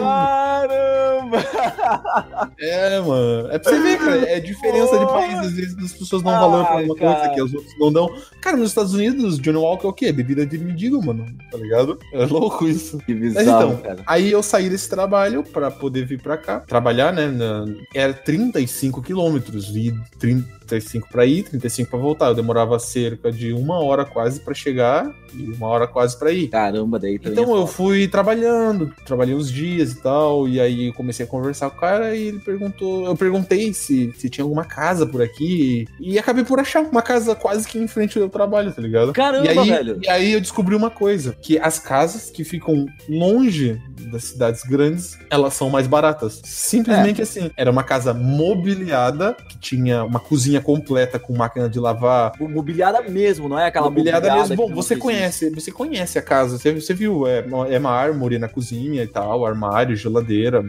caramba! 0.01 1.39
É, 2.59 2.99
mano. 3.01 3.49
É 3.51 3.59
pra 3.59 3.73
você 3.73 3.81
ver, 3.83 3.99
cara. 3.99 4.17
É 4.31 4.41
diferença 4.41 4.99
de 4.99 5.05
país. 5.07 5.35
Às 5.39 5.53
vezes 5.53 5.77
as 5.85 5.93
pessoas 5.93 6.23
dão 6.23 6.33
valor 6.33 6.65
pra 6.67 6.77
uma 6.77 6.97
coisa 6.97 7.15
cara. 7.15 7.35
que 7.35 7.41
as 7.43 7.53
outras 7.53 7.73
não 7.79 7.93
dão. 7.93 8.09
Cara, 8.41 8.57
nos 8.57 8.71
Estados 8.71 8.95
Unidos, 8.95 9.39
Johnny 9.39 9.59
Walker 9.59 9.87
é 9.87 9.91
o 9.91 9.93
quê? 9.93 10.13
Bebida 10.13 10.47
de 10.47 10.57
mendigo, 10.57 11.05
mano. 11.05 11.27
Tá 11.51 11.59
ligado? 11.59 11.99
É 12.15 12.25
louco 12.25 12.67
isso. 12.67 12.97
Que 13.05 13.13
Mas 13.15 13.35
bizarro, 13.35 13.73
então, 13.75 13.77
cara. 13.83 14.03
aí 14.07 14.31
eu 14.33 14.43
saí 14.43 14.71
desse 14.71 14.89
trabalho 14.89 15.43
pra 15.45 15.71
poder 15.71 16.07
vir 16.07 16.23
pra 16.23 16.39
cá, 16.39 16.61
trabalhar, 16.61 17.13
né? 17.13 17.27
na- 17.29 17.67
Era 17.95 18.15
35 18.15 19.03
quilômetros, 19.03 19.69
e 19.77 19.95
35 20.19 21.09
pra 21.11 21.27
ir, 21.27 21.43
35 21.45 21.91
pra 21.91 21.99
voltar. 21.99 22.29
Eu 22.29 22.35
demorava 22.35 22.58
cerca 22.79 23.31
de 23.31 23.53
uma 23.53 23.81
hora 23.81 24.05
quase 24.05 24.41
pra 24.41 24.55
chegar 24.55 25.13
e 25.35 25.51
uma 25.53 25.67
hora 25.67 25.87
quase 25.87 26.19
pra 26.19 26.33
ir. 26.33 26.49
Caramba, 26.49 26.99
daí 26.99 27.19
também. 27.19 27.33
Então 27.33 27.57
é 27.57 27.61
eu 27.61 27.67
fui 27.67 28.09
trabalhando, 28.09 28.93
trabalhei 29.05 29.35
uns 29.35 29.51
dias 29.51 29.93
e 29.93 30.03
tal, 30.03 30.49
e 30.49 30.61
aí 30.61 30.89
eu 30.89 30.95
comecei 30.95 31.25
a 31.27 31.29
conversar 31.29 31.71
com 31.71 31.77
o 31.77 31.81
cara 31.81 32.15
e 32.15 32.29
ele 32.29 32.39
perguntou, 32.39 33.07
eu 33.07 33.17
perguntei 33.17 33.73
se, 33.73 34.13
se 34.17 34.31
tinha 34.31 34.45
alguma 34.45 34.65
casa 34.65 35.07
por 35.07 35.23
aqui 35.23 35.87
e 36.01 36.19
acabei 36.19 36.45
por 36.45 36.59
achar 36.59 36.83
uma 36.83 37.03
casa 37.03 37.35
quase 37.35 37.67
que 37.67 37.79
em 37.79 37.89
frente 37.89 38.17
ao 38.17 38.23
meu 38.23 38.31
trabalho, 38.31 38.73
tá 38.73 38.81
ligado? 38.81 39.13
Caramba, 39.13 39.47
e 39.47 39.59
aí, 39.59 39.69
velho. 39.69 39.99
E 40.03 40.09
aí 40.09 40.33
eu 40.33 40.41
descobri 40.41 40.75
uma 40.75 40.91
coisa, 40.91 41.37
que 41.41 41.59
as 41.59 41.79
casas 41.79 42.31
que 42.31 42.45
ficam 42.45 42.87
longe 43.09 43.81
das 44.11 44.25
cidades 44.25 44.63
grandes, 44.63 45.19
elas 45.31 45.55
são 45.55 45.69
mais 45.71 45.87
baratas. 45.87 46.41
Simplesmente 46.45 47.21
assim, 47.23 47.51
era 47.57 47.71
uma 47.71 47.83
casa 47.83 48.15
mobiliada, 48.15 49.35
que 49.49 49.59
tinha 49.59 50.05
uma 50.05 50.21
cozinha 50.21 50.61
completa 50.61 51.19
com 51.19 51.37
máquina 51.37 51.69
de 51.69 51.79
lavar, 51.79 52.33
Mobiliada 52.49 53.03
mesmo, 53.03 53.49
não 53.49 53.59
é 53.59 53.67
aquela 53.67 53.89
mobiliada 53.91 54.35
mesmo. 54.35 54.49
que 54.51 54.57
Bom, 54.57 54.75
você 54.75 54.95
existe. 54.95 55.03
conhece, 55.03 55.51
você 55.51 55.71
conhece 55.71 56.19
a 56.19 56.23
casa, 56.23 56.59
você, 56.59 56.73
você 56.73 56.95
viu, 56.95 57.27
é, 57.27 57.45
é 57.71 57.79
mármore 57.79 58.39
na 58.39 58.49
cozinha 58.49 59.03
e 59.03 59.07
tal, 59.07 59.45
armário, 59.47 59.95
geladeira, 59.97 60.65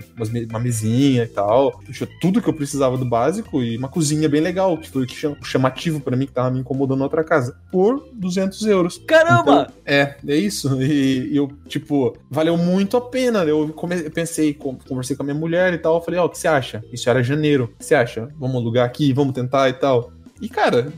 uma 0.49 0.59
mesinha 0.59 1.23
e 1.23 1.27
tal. 1.27 1.79
Tudo 2.21 2.41
que 2.41 2.49
eu 2.49 2.53
precisava 2.53 2.97
do 2.97 3.05
básico 3.05 3.61
e 3.63 3.77
uma 3.77 3.87
cozinha 3.87 4.27
bem 4.29 4.41
legal, 4.41 4.77
que 4.77 4.89
foi 4.89 5.03
o 5.05 5.45
chamativo 5.45 5.99
pra 5.99 6.15
mim, 6.15 6.25
que 6.25 6.31
tava 6.33 6.51
me 6.51 6.59
incomodando 6.59 6.99
na 6.99 7.05
outra 7.05 7.23
casa. 7.23 7.55
Por 7.71 8.07
200 8.13 8.65
euros. 8.65 8.97
Caramba! 9.07 9.71
É, 9.85 10.15
é 10.27 10.35
isso. 10.35 10.81
E, 10.81 11.31
e 11.31 11.37
eu, 11.37 11.49
tipo, 11.67 12.15
valeu 12.29 12.57
muito 12.57 12.97
a 12.97 13.01
pena. 13.01 13.39
Eu, 13.43 13.73
eu 14.03 14.11
pensei, 14.11 14.53
con- 14.53 14.77
conversei 14.87 15.15
com 15.15 15.23
a 15.23 15.25
minha 15.25 15.35
mulher 15.37 15.73
e 15.73 15.77
tal. 15.77 15.95
Eu 15.95 16.01
falei, 16.01 16.19
ó, 16.19 16.25
o 16.25 16.29
que 16.29 16.37
você 16.37 16.47
acha? 16.47 16.83
Isso 16.91 17.09
era 17.09 17.23
janeiro. 17.23 17.65
O 17.65 17.77
que 17.79 17.85
você 17.85 17.95
acha? 17.95 18.29
Vamos 18.37 18.55
alugar 18.57 18.85
aqui, 18.85 19.13
vamos 19.13 19.33
tentar 19.33 19.69
e 19.69 19.73
tal. 19.73 20.11
E, 20.41 20.47
cara, 20.47 20.91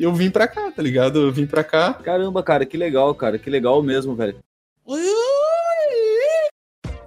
eu 0.00 0.12
vim 0.14 0.30
pra 0.30 0.46
cá, 0.46 0.70
tá 0.70 0.82
ligado? 0.82 1.20
Eu 1.20 1.32
vim 1.32 1.46
pra 1.46 1.64
cá. 1.64 1.94
Caramba, 1.94 2.42
cara, 2.42 2.66
que 2.66 2.76
legal, 2.76 3.14
cara. 3.14 3.38
Que 3.38 3.48
legal 3.48 3.82
mesmo, 3.82 4.14
velho. 4.14 4.36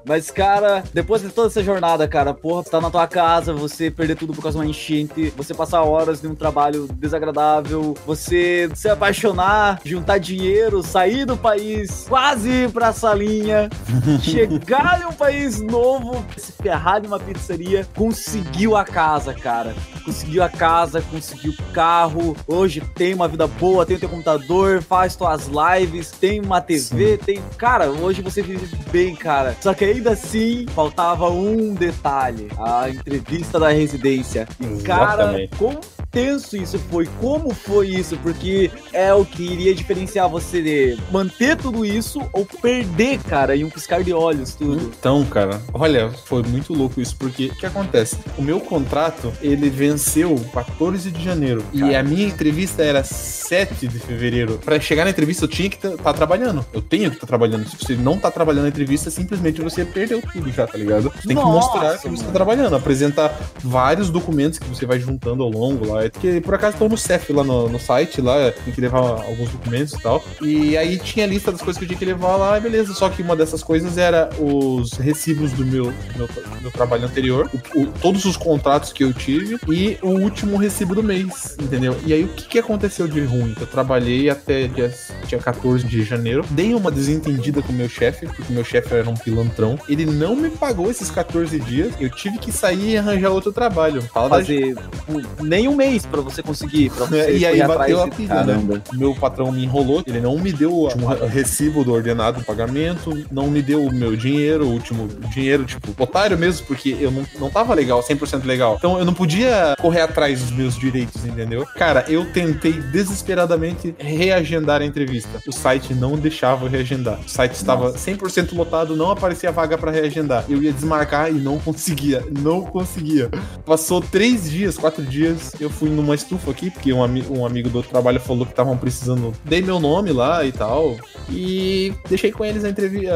Mas, 0.07 0.29
cara, 0.29 0.83
depois 0.93 1.23
de 1.23 1.29
toda 1.29 1.47
essa 1.47 1.63
jornada, 1.63 2.07
cara, 2.07 2.31
porra, 2.31 2.63
tá 2.63 2.79
na 2.79 2.91
tua 2.91 3.07
casa, 3.07 3.53
você 3.53 3.89
perder 3.89 4.15
tudo 4.15 4.33
por 4.33 4.41
causa 4.43 4.59
de 4.59 4.63
uma 4.63 4.69
enchente, 4.69 5.33
você 5.35 5.53
passar 5.53 5.81
horas 5.81 6.23
em 6.23 6.27
um 6.27 6.35
trabalho 6.35 6.87
desagradável, 6.93 7.95
você 8.05 8.69
se 8.75 8.87
apaixonar, 8.87 9.81
juntar 9.83 10.19
dinheiro, 10.19 10.83
sair 10.83 11.25
do 11.25 11.35
país, 11.35 12.05
quase 12.07 12.49
ir 12.49 12.71
pra 12.71 12.93
salinha, 12.93 13.67
chegar 14.21 15.01
em 15.01 15.05
um 15.05 15.13
país 15.13 15.59
novo, 15.59 16.23
se 16.37 16.51
ferrar 16.51 17.03
em 17.03 17.07
uma 17.07 17.19
pizzaria, 17.19 17.87
conseguiu 17.95 18.77
a 18.77 18.83
casa, 18.83 19.33
cara. 19.33 19.73
Conseguiu 20.05 20.43
a 20.43 20.49
casa, 20.49 21.01
conseguiu 21.01 21.51
o 21.53 21.73
carro, 21.73 22.37
hoje 22.45 22.79
tem 22.93 23.15
uma 23.15 23.27
vida 23.27 23.47
boa, 23.47 23.87
tem 23.87 23.97
o 23.97 23.99
teu 23.99 24.07
computador, 24.07 24.83
faz 24.83 25.15
tuas 25.15 25.47
lives, 25.47 26.11
tem 26.11 26.39
uma 26.39 26.61
TV, 26.61 27.17
tem. 27.17 27.41
Cara, 27.57 27.89
hoje 27.89 28.21
você 28.21 28.43
vive 28.43 28.67
bem, 28.91 29.15
cara. 29.15 29.55
Só 29.59 29.73
que 29.73 29.94
ainda 29.95 30.11
assim, 30.11 30.65
faltava 30.73 31.29
um 31.29 31.73
detalhe: 31.73 32.49
a 32.57 32.89
entrevista 32.89 33.59
da 33.59 33.69
residência. 33.69 34.47
E, 34.59 34.81
cara, 34.83 35.23
Exatamente. 35.23 35.55
com 35.57 35.79
tenso 36.15 36.55
isso 36.55 36.79
foi? 36.79 37.05
Como 37.19 37.53
foi 37.53 37.89
isso? 37.89 38.17
Porque 38.19 38.71
é 38.93 39.13
o 39.13 39.25
que 39.25 39.43
iria 39.43 39.75
diferenciar 39.75 40.29
você 40.29 40.61
de 40.61 40.97
manter 41.11 41.57
tudo 41.57 41.85
isso 41.85 42.21
ou 42.31 42.45
perder, 42.45 43.19
cara, 43.19 43.53
em 43.53 43.65
um 43.65 43.69
piscar 43.69 44.01
de 44.01 44.13
olhos 44.13 44.55
tudo. 44.55 44.93
Então, 44.97 45.25
cara, 45.25 45.61
olha, 45.73 46.09
foi 46.09 46.41
muito 46.43 46.73
louco 46.73 47.01
isso, 47.01 47.17
porque 47.17 47.47
o 47.47 47.55
que 47.55 47.65
acontece? 47.65 48.17
O 48.37 48.41
meu 48.41 48.61
contrato, 48.61 49.33
ele 49.41 49.69
venceu 49.69 50.39
14 50.53 51.11
de 51.11 51.21
janeiro 51.21 51.61
e 51.73 51.93
a 51.93 52.01
minha 52.01 52.25
entrevista 52.25 52.81
era 52.81 53.03
7 53.03 53.85
de 53.85 53.99
fevereiro. 53.99 54.57
Pra 54.63 54.79
chegar 54.79 55.03
na 55.03 55.09
entrevista, 55.09 55.43
eu 55.43 55.49
tinha 55.49 55.69
que 55.69 55.85
estar 55.85 56.13
trabalhando. 56.13 56.65
Eu 56.71 56.81
tenho 56.81 57.09
que 57.09 57.17
estar 57.17 57.27
trabalhando. 57.27 57.67
Se 57.67 57.75
você 57.75 57.95
não 57.95 58.17
tá 58.17 58.31
trabalhando 58.31 58.63
na 58.63 58.69
entrevista, 58.69 59.11
simplesmente 59.11 59.61
você 59.61 59.83
perdeu 59.83 60.21
tudo 60.21 60.49
já, 60.49 60.65
tá 60.65 60.77
ligado? 60.77 61.11
Você 61.11 61.27
tem 61.27 61.35
que 61.35 61.43
Nossa, 61.43 61.67
mostrar 61.67 61.97
que 61.97 62.07
você 62.07 62.17
tá 62.17 62.21
mano. 62.21 62.33
trabalhando, 62.33 62.75
apresentar 62.77 63.37
vários 63.61 64.09
documentos 64.09 64.57
que 64.57 64.67
você 64.69 64.85
vai 64.85 64.97
juntando 64.97 65.43
ao 65.43 65.49
longo 65.49 65.85
lá. 65.85 66.04
Porque 66.09 66.41
por 66.41 66.53
acaso 66.53 66.77
no 66.87 66.97
CEF 66.97 67.31
lá 67.33 67.43
no, 67.43 67.69
no 67.69 67.79
site, 67.79 68.21
lá, 68.21 68.51
tem 68.63 68.73
que 68.73 68.81
levar 68.81 68.99
alguns 68.99 69.49
documentos 69.49 69.93
e 69.93 70.01
tal. 70.01 70.23
E 70.41 70.77
aí 70.77 70.97
tinha 70.97 71.25
a 71.25 71.27
lista 71.27 71.51
das 71.51 71.61
coisas 71.61 71.77
que 71.77 71.83
eu 71.85 71.87
tinha 71.87 71.99
que 71.99 72.05
levar 72.05 72.35
lá, 72.35 72.59
beleza. 72.59 72.93
Só 72.93 73.09
que 73.09 73.21
uma 73.21 73.35
dessas 73.35 73.63
coisas 73.63 73.97
era 73.97 74.29
os 74.39 74.93
recibos 74.93 75.51
do 75.51 75.65
meu, 75.65 75.93
meu, 76.15 76.27
meu 76.61 76.71
trabalho 76.71 77.05
anterior, 77.05 77.49
o- 77.75 77.81
o- 77.81 77.87
todos 78.01 78.25
os 78.25 78.37
contratos 78.37 78.91
que 78.93 79.03
eu 79.03 79.13
tive 79.13 79.57
e 79.67 79.97
o 80.01 80.09
último 80.09 80.57
recibo 80.57 80.93
do 80.95 81.03
mês, 81.03 81.55
entendeu? 81.61 81.95
E 82.05 82.13
aí 82.13 82.23
o 82.23 82.27
que, 82.29 82.47
que 82.47 82.59
aconteceu 82.59 83.07
de 83.07 83.21
ruim? 83.21 83.55
Eu 83.59 83.67
trabalhei 83.67 84.29
até 84.29 84.67
dia, 84.67 84.93
dia 85.27 85.37
14 85.39 85.85
de 85.85 86.03
janeiro, 86.03 86.43
dei 86.51 86.73
uma 86.73 86.91
desentendida 86.91 87.61
com 87.61 87.71
o 87.71 87.75
meu 87.75 87.89
chefe, 87.89 88.25
porque 88.27 88.51
o 88.51 88.55
meu 88.55 88.63
chefe 88.63 88.93
era 88.93 89.09
um 89.09 89.13
pilantrão. 89.15 89.77
Ele 89.87 90.05
não 90.05 90.35
me 90.35 90.49
pagou 90.49 90.89
esses 90.89 91.09
14 91.09 91.59
dias, 91.59 91.93
eu 91.99 92.09
tive 92.09 92.37
que 92.37 92.51
sair 92.51 92.91
e 92.91 92.97
arranjar 92.97 93.29
outro 93.31 93.51
trabalho. 93.51 94.01
Fala 94.13 94.29
da 94.29 94.35
Fazer 94.37 94.75
um- 95.07 95.43
nem 95.43 95.67
um 95.67 95.75
mês 95.75 95.94
pra 96.03 96.21
você 96.21 96.41
conseguir. 96.41 96.89
Pra 96.89 97.05
você 97.05 97.19
É, 97.19 97.37
e 97.37 97.45
aí 97.45 97.65
bateu 97.65 98.01
a 98.01 98.07
pilha, 98.07 98.43
né? 98.43 98.81
Meu 98.93 99.13
patrão 99.15 99.51
me 99.51 99.63
enrolou, 99.63 100.03
ele 100.05 100.19
não 100.19 100.37
me 100.37 100.51
deu 100.51 100.73
o 100.73 101.25
recibo 101.27 101.83
do 101.83 101.93
ordenado 101.93 102.39
do 102.39 102.45
pagamento, 102.45 103.25
não 103.31 103.47
me 103.47 103.61
deu 103.61 103.83
o 103.83 103.93
meu 103.93 104.15
dinheiro, 104.15 104.65
o 104.65 104.71
último 104.71 105.07
dinheiro, 105.29 105.65
tipo, 105.65 105.91
otário 106.01 106.37
mesmo, 106.37 106.65
porque 106.65 106.95
eu 106.99 107.11
não, 107.11 107.25
não 107.39 107.49
tava 107.49 107.73
legal, 107.73 108.01
100% 108.01 108.45
legal. 108.45 108.75
Então 108.77 108.97
eu 108.97 109.05
não 109.05 109.13
podia 109.13 109.75
correr 109.79 110.01
atrás 110.01 110.41
dos 110.41 110.51
meus 110.51 110.77
direitos, 110.77 111.25
entendeu? 111.25 111.65
Cara, 111.75 112.05
eu 112.07 112.25
tentei 112.31 112.73
desesperadamente 112.73 113.95
reagendar 113.97 114.81
a 114.81 114.85
entrevista. 114.85 115.41
O 115.47 115.51
site 115.51 115.93
não 115.93 116.15
deixava 116.17 116.65
eu 116.65 116.69
reagendar. 116.69 117.19
O 117.25 117.29
site 117.29 117.53
estava 117.53 117.93
100% 117.93 118.55
lotado, 118.55 118.95
não 118.95 119.11
aparecia 119.11 119.51
vaga 119.51 119.77
pra 119.77 119.91
reagendar. 119.91 120.45
Eu 120.49 120.61
ia 120.61 120.71
desmarcar 120.71 121.29
e 121.29 121.35
não 121.35 121.59
conseguia, 121.65 122.23
não 122.39 122.61
conseguia. 122.61 123.29
Passou 123.65 124.01
três 124.01 124.49
dias, 124.49 124.77
quatro 124.77 125.03
dias, 125.03 125.53
eu 125.59 125.69
fui 125.69 125.84
numa 125.89 126.15
estufa 126.15 126.51
aqui, 126.51 126.69
porque 126.69 126.91
um, 126.93 127.03
ami- 127.03 127.25
um 127.29 127.45
amigo 127.45 127.69
do 127.69 127.77
outro 127.77 127.91
trabalho 127.91 128.19
falou 128.19 128.45
que 128.45 128.51
estavam 128.51 128.77
precisando. 128.77 129.33
Dei 129.43 129.61
meu 129.61 129.79
nome 129.79 130.11
lá 130.11 130.43
e 130.45 130.51
tal. 130.51 130.95
E 131.29 131.93
deixei 132.07 132.31
com 132.31 132.43
eles 132.45 132.63
a 132.63 132.69
entrevista. 132.69 133.13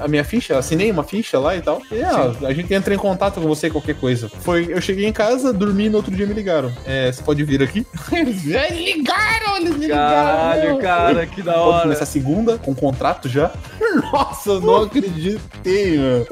A 0.00 0.08
minha 0.08 0.24
ficha, 0.24 0.58
assinei 0.58 0.90
uma 0.90 1.04
ficha 1.04 1.38
lá 1.38 1.56
e 1.56 1.60
tal. 1.62 1.80
E, 1.90 2.00
ah, 2.02 2.32
a 2.46 2.52
gente 2.52 2.72
entra 2.74 2.94
em 2.94 2.98
contato 2.98 3.40
com 3.40 3.46
você, 3.48 3.70
qualquer 3.70 3.94
coisa. 3.94 4.28
Foi, 4.28 4.66
eu 4.70 4.80
cheguei 4.80 5.06
em 5.06 5.12
casa, 5.12 5.52
dormi 5.52 5.84
e 5.86 5.90
no 5.90 5.96
outro 5.98 6.14
dia 6.14 6.26
me 6.26 6.34
ligaram. 6.34 6.72
É, 6.86 7.10
você 7.10 7.22
pode 7.22 7.42
vir 7.44 7.62
aqui? 7.62 7.86
Eles 8.12 8.44
ligaram, 8.44 9.56
eles 9.58 9.76
me 9.76 9.88
Caralho, 9.88 10.76
ligaram. 10.76 10.78
cara, 11.14 11.26
que 11.26 11.42
da 11.42 11.56
hora. 11.60 11.82
começar 11.82 12.06
segunda, 12.06 12.58
com 12.58 12.74
contrato 12.74 13.28
já. 13.28 13.50
Nossa, 14.12 14.50
eu 14.50 14.60
não 14.60 14.82
acreditei, 14.82 15.98
mano. 15.98 16.26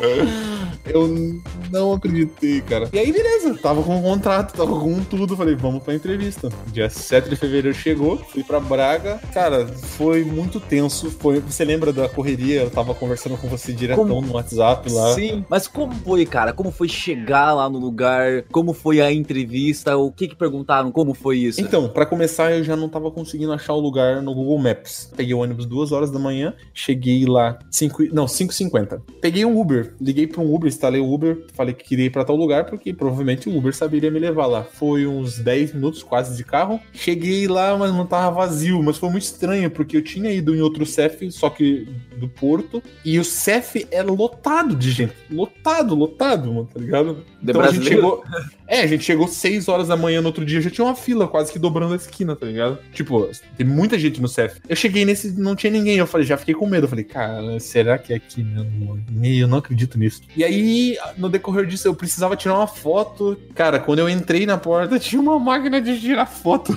Eu 0.87 1.41
não 1.71 1.93
acreditei, 1.95 2.61
cara. 2.63 2.89
E 2.93 2.99
aí, 2.99 3.13
beleza. 3.13 3.55
Tava 3.63 3.83
com 3.83 3.99
o 3.99 4.03
contrato, 4.03 4.53
tava 4.57 4.79
com 4.79 5.03
tudo. 5.05 5.32
Falei, 5.37 5.55
vamos 5.55 5.83
pra 5.83 5.95
entrevista. 5.95 6.49
Dia 6.73 6.89
7 6.91 7.29
de 7.31 7.37
fevereiro 7.37 7.77
chegou, 7.77 8.17
fui 8.19 8.43
pra 8.45 8.61
Braga. 8.61 9.21
Cara, 9.33 9.67
foi 9.67 10.25
muito 10.25 10.61
tenso. 10.61 11.11
Foi, 11.11 11.41
você 11.41 11.65
lembra 11.65 11.93
da 11.93 12.09
correria? 12.09 12.63
Eu 12.63 12.71
tava 12.71 12.95
conversando 12.95 13.37
com 13.37 13.49
você 13.49 13.73
diretão 13.73 14.07
Como- 14.07 14.21
no 14.27 14.35
WhatsApp 14.35 14.91
lá. 14.91 15.15
Sim, 15.15 15.45
mas 15.49 15.67
como 15.67 15.93
foi, 15.95 16.25
cara? 16.27 16.53
Como 16.53 16.71
foi 16.71 16.89
chegar 16.89 17.53
lá 17.55 17.69
no 17.69 17.79
lugar? 17.79 18.43
Como 18.53 18.73
foi 18.73 19.01
a 19.01 19.13
entrevista? 19.13 19.97
O 19.97 20.11
que 20.13 20.29
que 20.29 20.37
perguntaram? 20.37 20.91
Como 20.93 21.15
foi 21.15 21.39
isso? 21.39 21.61
Então, 21.61 21.89
pra 21.89 22.07
começar, 22.07 22.53
eu 22.53 22.63
já 22.65 22.77
não 22.77 22.89
tava 22.89 23.11
conseguindo 23.11 23.53
achar 23.53 23.73
o 23.75 23.81
lugar 23.81 24.23
no 24.23 24.35
Google 24.35 24.59
Maps. 24.59 25.11
Peguei 25.17 25.35
o 25.35 25.39
ônibus 25.39 25.67
duas 25.67 25.93
horas 25.93 26.11
da 26.11 26.19
manhã, 26.19 26.55
cheguei 26.75 27.25
lá 27.27 27.59
5, 27.71 28.05
não, 28.13 28.27
5h50. 28.27 29.01
Peguei 29.21 29.45
um 29.45 29.59
Uber, 29.61 29.95
liguei 30.01 30.27
pra 30.27 30.41
um 30.43 30.55
Uber, 30.55 30.69
instalei 30.69 31.01
o 31.01 31.13
Uber, 31.13 31.45
falei 31.55 31.75
que 31.75 31.85
queria 31.85 32.07
ir 32.07 32.11
pra 32.11 32.25
tal 32.25 32.37
lugar, 32.37 32.65
porque 32.67 32.93
provavelmente 32.93 33.49
o 33.49 33.57
Uber 33.57 33.75
saberia 33.75 34.11
me 34.11 34.19
levar 34.19 34.47
lá. 34.47 34.63
Foi 34.65 35.07
uns 35.19 35.39
10 35.39 35.75
minutos 35.75 36.03
quase 36.03 36.37
de 36.37 36.45
carro. 36.45 36.81
Cheguei 36.93 37.47
lá, 37.47 37.77
mas 37.77 37.93
não 37.93 38.07
tava 38.07 38.35
vazio, 38.35 38.83
mas 38.83 38.99
foi 38.99 39.11
muito 39.11 39.25
estranho, 39.25 39.71
porque 39.71 39.97
eu 39.97 40.03
tinha 40.03 40.31
ido 40.31 40.55
em 40.55 40.61
outro 40.61 40.85
CEF, 40.87 41.31
só 41.31 41.51
que 41.51 41.89
do 42.17 42.29
Porto, 42.29 42.83
e 43.05 43.19
o 43.19 43.25
CEF 43.25 43.87
era 43.91 44.11
lotado 44.11 44.75
de 44.75 44.91
gente. 44.91 45.15
Lotado, 45.31 45.95
lotado, 45.95 46.53
mano, 46.53 46.69
tá 46.73 46.81
ligado? 46.81 47.25
De 47.41 47.51
então 47.51 47.61
a 47.61 47.71
gente 47.71 47.81
brasileiro? 47.81 47.95
chegou. 47.95 48.25
É, 48.73 48.81
a 48.81 48.87
gente 48.87 49.05
chegou 49.05 49.29
6 49.29 49.69
horas 49.69 49.89
da 49.89 49.99
manhã 49.99 50.23
no 50.23 50.29
outro 50.29 50.47
dia, 50.47 50.59
já 50.59 50.71
tinha 50.71 50.83
uma 50.83 50.95
fila 50.95 51.29
quase 51.29 51.53
que 51.53 51.59
dobrando 51.59 51.93
a 51.93 51.97
esquina, 51.97 52.35
tá 52.35 52.47
ligado? 52.47 52.79
Tipo, 52.91 53.31
tem 53.55 53.67
muita 53.67 53.99
gente 53.99 54.19
no 54.19 54.27
CEF. 54.27 54.63
Eu 54.67 54.75
cheguei 54.75 55.05
nesse, 55.05 55.39
não 55.39 55.55
tinha 55.55 55.71
ninguém. 55.71 55.99
Eu 55.99 56.07
falei, 56.07 56.27
já 56.27 56.39
fiquei 56.39 56.55
com 56.55 56.67
medo. 56.67 56.87
Eu 56.87 56.89
falei, 56.89 57.05
cara, 57.05 57.61
será 57.61 57.99
que 57.99 58.15
é 58.15 58.17
aqui 58.17 58.43
mesmo? 58.43 58.99
Eu 59.23 59.47
não 59.47 59.59
acredito 59.59 59.99
nisso. 59.99 60.23
E 60.35 60.43
aí, 60.43 60.97
no 61.19 61.29
decorrer 61.29 61.67
disso, 61.67 61.87
eu 61.87 61.95
precisava 61.95 62.35
tirar 62.35 62.55
uma 62.57 62.67
foto. 62.67 63.39
Cara, 63.55 63.79
quando 63.79 63.99
eu 63.99 64.09
entrei 64.09 64.47
na 64.47 64.57
porta, 64.57 64.97
tinha 64.99 65.21
uma 65.21 65.39
máquina 65.39 65.79
de 65.79 66.01
tirar 66.01 66.25
foto. 66.25 66.73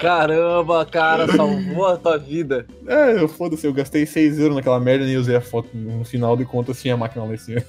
Caramba, 0.00 0.84
cara, 0.86 1.26
salvou 1.34 1.86
a 1.86 1.96
tua 1.96 2.18
vida. 2.18 2.66
É, 2.86 3.20
eu 3.20 3.28
foda-se, 3.28 3.66
eu 3.66 3.72
gastei 3.72 4.06
6 4.06 4.38
euros 4.38 4.56
naquela 4.56 4.78
merda 4.78 5.04
e 5.04 5.08
nem 5.08 5.16
usei 5.16 5.36
a 5.36 5.40
foto. 5.40 5.68
No 5.74 6.04
final 6.04 6.36
de 6.36 6.44
contas, 6.44 6.80
tinha 6.80 6.94
a 6.94 6.96
máquina 6.96 7.24
lá 7.24 7.34
em 7.34 7.38
cima. 7.38 7.62